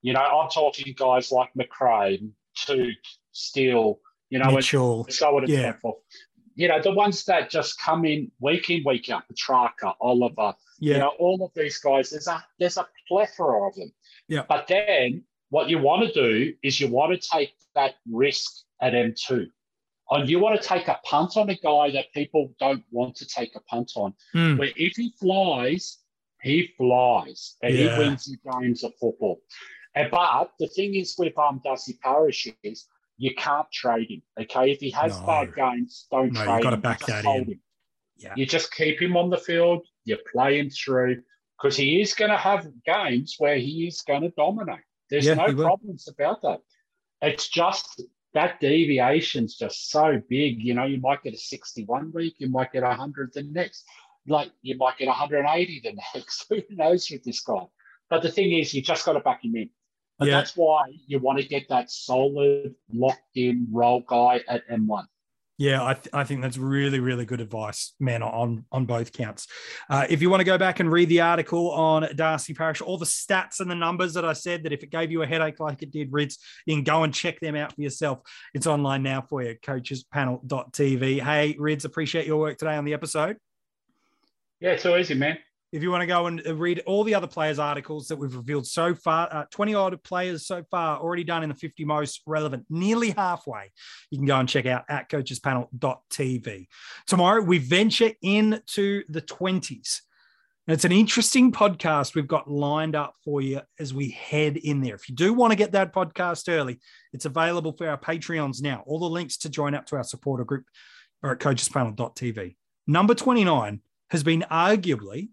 You 0.01 0.13
know, 0.13 0.21
I'm 0.21 0.49
talking 0.49 0.93
guys 0.97 1.31
like 1.31 1.49
Macrae, 1.55 2.21
Touk, 2.57 2.93
Steele, 3.31 3.99
you 4.29 4.39
know, 4.39 4.51
Mitchell. 4.51 5.03
And 5.03 5.13
so 5.13 5.35
on 5.35 5.43
and 5.43 5.51
yeah. 5.51 5.73
so 5.73 5.79
forth. 5.79 5.97
You 6.55 6.67
know, 6.67 6.81
the 6.81 6.91
ones 6.91 7.25
that 7.25 7.49
just 7.49 7.79
come 7.79 8.05
in 8.05 8.31
week 8.39 8.69
in, 8.69 8.83
week 8.85 9.09
out, 9.09 9.27
Petrarca, 9.27 9.93
Oliver, 10.01 10.55
yeah. 10.79 10.93
you 10.93 10.99
know, 10.99 11.11
all 11.19 11.43
of 11.43 11.51
these 11.55 11.77
guys, 11.77 12.09
there's 12.09 12.27
a 12.27 12.43
there's 12.59 12.77
a 12.77 12.87
plethora 13.07 13.67
of 13.67 13.75
them. 13.75 13.91
Yeah. 14.27 14.43
But 14.47 14.67
then 14.67 15.23
what 15.49 15.69
you 15.69 15.79
want 15.79 16.07
to 16.07 16.13
do 16.13 16.53
is 16.63 16.79
you 16.79 16.87
want 16.87 17.19
to 17.19 17.29
take 17.29 17.53
that 17.75 17.95
risk 18.09 18.51
at 18.81 18.93
M2 18.93 19.49
and 20.09 20.29
you 20.29 20.39
want 20.39 20.61
to 20.61 20.67
take 20.67 20.87
a 20.87 20.99
punt 21.03 21.37
on 21.37 21.49
a 21.49 21.55
guy 21.55 21.91
that 21.91 22.13
people 22.13 22.53
don't 22.59 22.83
want 22.91 23.15
to 23.17 23.27
take 23.27 23.55
a 23.55 23.61
punt 23.61 23.91
on. 23.95 24.13
Mm. 24.35 24.57
Where 24.57 24.69
if 24.75 24.93
he 24.95 25.13
flies, 25.19 25.99
he 26.41 26.73
flies 26.77 27.55
and 27.61 27.73
yeah. 27.73 27.93
he 27.93 27.99
wins 27.99 28.25
the 28.25 28.37
games 28.51 28.83
of 28.83 28.93
football. 28.99 29.41
And, 29.95 30.11
but 30.11 30.51
the 30.59 30.67
thing 30.67 30.95
is 30.95 31.15
with 31.17 31.37
um 31.37 31.61
Darcy 31.63 31.97
Parish 32.01 32.47
is 32.63 32.87
you 33.17 33.33
can't 33.35 33.69
trade 33.71 34.09
him. 34.09 34.21
Okay, 34.39 34.71
if 34.71 34.79
he 34.79 34.91
has 34.91 35.19
no. 35.19 35.25
bad 35.25 35.55
games, 35.55 36.07
don't 36.11 36.31
no, 36.31 36.43
trade 36.43 36.53
you've 36.53 36.63
got 36.63 36.69
to 36.69 36.77
back 36.77 37.05
that 37.07 37.25
in. 37.25 37.45
Him. 37.45 37.59
Yeah. 38.17 38.33
You 38.35 38.45
just 38.45 38.73
keep 38.73 39.01
him 39.01 39.17
on 39.17 39.29
the 39.29 39.37
field. 39.37 39.85
You 40.05 40.17
play 40.31 40.59
him 40.59 40.69
through 40.69 41.21
because 41.57 41.75
he 41.75 42.01
is 42.01 42.13
going 42.13 42.31
to 42.31 42.37
have 42.37 42.67
games 42.85 43.35
where 43.37 43.57
he 43.57 43.87
is 43.87 44.01
going 44.01 44.21
to 44.21 44.29
dominate. 44.29 44.81
There's 45.09 45.25
yeah, 45.25 45.35
no 45.35 45.53
problems 45.53 46.07
about 46.07 46.41
that. 46.43 46.59
It's 47.21 47.49
just 47.49 48.01
that 48.37 48.59
deviation's 48.59 49.55
just 49.55 49.89
so 49.89 50.21
big. 50.29 50.61
You 50.61 50.75
know, 50.75 50.85
you 50.85 50.99
might 50.99 51.23
get 51.23 51.33
a 51.33 51.37
61 51.37 52.11
week, 52.13 52.35
you 52.37 52.49
might 52.49 52.71
get 52.71 52.83
100 52.83 53.33
the 53.33 53.41
next, 53.41 53.83
like 54.27 54.51
you 54.61 54.77
might 54.77 54.99
get 54.99 55.07
180 55.07 55.81
the 55.83 55.97
next. 56.15 56.45
Who 56.49 56.61
knows 56.69 57.09
with 57.09 57.23
this 57.23 57.41
guy? 57.41 57.65
But 58.11 58.21
the 58.21 58.31
thing 58.31 58.53
is, 58.53 58.75
you 58.75 58.83
just 58.83 59.05
got 59.05 59.13
to 59.13 59.21
back 59.21 59.43
him 59.43 59.55
in. 59.55 59.71
And 60.19 60.29
yeah. 60.29 60.37
that's 60.37 60.55
why 60.55 60.85
you 61.07 61.19
want 61.19 61.39
to 61.39 61.47
get 61.47 61.67
that 61.69 61.89
solid, 61.89 62.75
locked 62.93 63.35
in 63.35 63.67
role 63.71 64.03
guy 64.07 64.41
at 64.47 64.67
M1. 64.69 65.05
Yeah, 65.57 65.83
I, 65.83 65.93
th- 65.95 66.09
I 66.13 66.23
think 66.23 66.43
that's 66.43 66.57
really, 66.57 66.99
really 66.99 67.25
good 67.25 67.41
advice, 67.41 67.93
man, 67.99 68.21
on, 68.21 68.65
on 68.71 68.85
both 68.85 69.11
counts. 69.11 69.47
Uh, 69.89 70.05
if 70.07 70.21
you 70.21 70.29
want 70.29 70.41
to 70.41 70.45
go 70.45 70.57
back 70.57 70.79
and 70.79 70.91
read 70.91 71.09
the 71.09 71.21
article 71.21 71.71
on 71.71 72.07
Darcy 72.15 72.53
Parish, 72.53 72.79
all 72.79 72.99
the 72.99 73.05
stats 73.05 73.59
and 73.59 73.69
the 73.69 73.75
numbers 73.75 74.13
that 74.13 74.23
I 74.23 74.33
said, 74.33 74.63
that 74.63 74.73
if 74.73 74.83
it 74.83 74.91
gave 74.91 75.11
you 75.11 75.23
a 75.23 75.27
headache 75.27 75.59
like 75.59 75.81
it 75.81 75.89
did 75.89 76.13
Rids, 76.13 76.37
you 76.67 76.75
can 76.75 76.83
go 76.83 77.03
and 77.03 77.11
check 77.11 77.39
them 77.39 77.55
out 77.55 77.73
for 77.73 77.81
yourself. 77.81 78.19
It's 78.53 78.67
online 78.67 79.01
now 79.01 79.21
for 79.21 79.41
you, 79.41 79.55
coachespanel.tv. 79.55 81.21
Hey, 81.21 81.55
Rids, 81.57 81.85
appreciate 81.85 82.27
your 82.27 82.37
work 82.37 82.59
today 82.59 82.75
on 82.75 82.85
the 82.85 82.93
episode. 82.93 83.37
Yeah, 84.59 84.71
it's 84.71 84.83
so 84.83 84.95
easy, 84.95 85.15
man 85.15 85.39
if 85.71 85.83
you 85.83 85.91
want 85.91 86.01
to 86.01 86.07
go 86.07 86.27
and 86.27 86.41
read 86.59 86.81
all 86.85 87.03
the 87.03 87.13
other 87.13 87.27
players' 87.27 87.59
articles 87.59 88.07
that 88.07 88.15
we've 88.15 88.35
revealed 88.35 88.65
so 88.65 88.95
far, 88.95 89.27
uh, 89.31 89.45
20 89.51 89.75
odd 89.75 90.03
players 90.03 90.45
so 90.47 90.63
far 90.71 90.97
already 90.97 91.25
done 91.25 91.43
in 91.43 91.49
the 91.49 91.55
50 91.55 91.83
most 91.83 92.21
relevant, 92.25 92.65
nearly 92.69 93.11
halfway. 93.11 93.71
You 94.09 94.17
can 94.17 94.27
go 94.27 94.37
and 94.37 94.47
check 94.47 94.65
out 94.65 94.85
at 94.89 95.09
coachespanel.tv. 95.09 96.67
Tomorrow, 97.05 97.41
we 97.41 97.57
venture 97.57 98.11
into 98.21 99.03
the 99.09 99.21
20s. 99.21 100.01
And 100.67 100.73
it's 100.73 100.85
an 100.85 100.91
interesting 100.91 101.51
podcast 101.51 102.15
we've 102.15 102.27
got 102.27 102.49
lined 102.49 102.95
up 102.95 103.15
for 103.23 103.41
you 103.41 103.61
as 103.79 103.93
we 103.93 104.09
head 104.11 104.57
in 104.57 104.81
there. 104.81 104.95
If 104.95 105.07
you 105.07 105.15
do 105.15 105.33
want 105.33 105.51
to 105.51 105.57
get 105.57 105.73
that 105.73 105.93
podcast 105.93 106.49
early, 106.49 106.79
it's 107.13 107.25
available 107.25 107.73
for 107.73 107.89
our 107.89 107.97
Patreons 107.97 108.61
now. 108.61 108.83
All 108.85 108.99
the 108.99 109.05
links 109.05 109.37
to 109.39 109.49
join 109.49 109.75
up 109.75 109.85
to 109.87 109.97
our 109.97 110.03
supporter 110.03 110.43
group 110.43 110.65
are 111.23 111.31
at 111.31 111.39
coachespanel.tv. 111.39 112.55
Number 112.85 113.13
29 113.15 113.81
has 114.09 114.23
been 114.23 114.45
arguably 114.49 115.29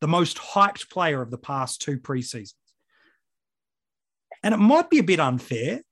the 0.00 0.08
most 0.08 0.36
hyped 0.38 0.90
player 0.90 1.20
of 1.20 1.30
the 1.30 1.38
past 1.38 1.80
two 1.80 1.98
preseasons. 1.98 2.54
And 4.42 4.54
it 4.54 4.58
might 4.58 4.90
be 4.90 4.98
a 4.98 5.04
bit 5.04 5.20
unfair, 5.20 5.82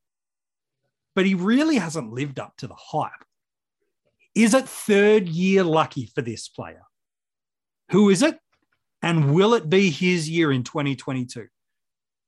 but 1.15 1.27
he 1.27 1.35
really 1.35 1.77
hasn't 1.77 2.13
lived 2.13 2.39
up 2.39 2.57
to 2.59 2.67
the 2.67 2.77
hype. 2.77 3.11
Is 4.35 4.55
it 4.55 4.69
third 4.69 5.29
year 5.29 5.65
lucky 5.65 6.07
for 6.15 6.23
this 6.23 6.49
player? 6.49 6.83
Who 7.91 8.11
is 8.11 8.23
it? 8.23 8.39
And 9.03 9.35
will 9.35 9.55
it 9.55 9.69
be 9.69 9.91
his 9.91 10.29
year 10.29 10.53
in 10.53 10.63
2022? 10.63 11.47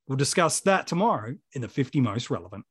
We'll 0.07 0.17
discuss 0.17 0.61
that 0.61 0.87
tomorrow 0.87 1.37
in 1.53 1.61
the 1.61 1.69
50 1.69 2.01
most 2.01 2.31
relevant. 2.31 2.64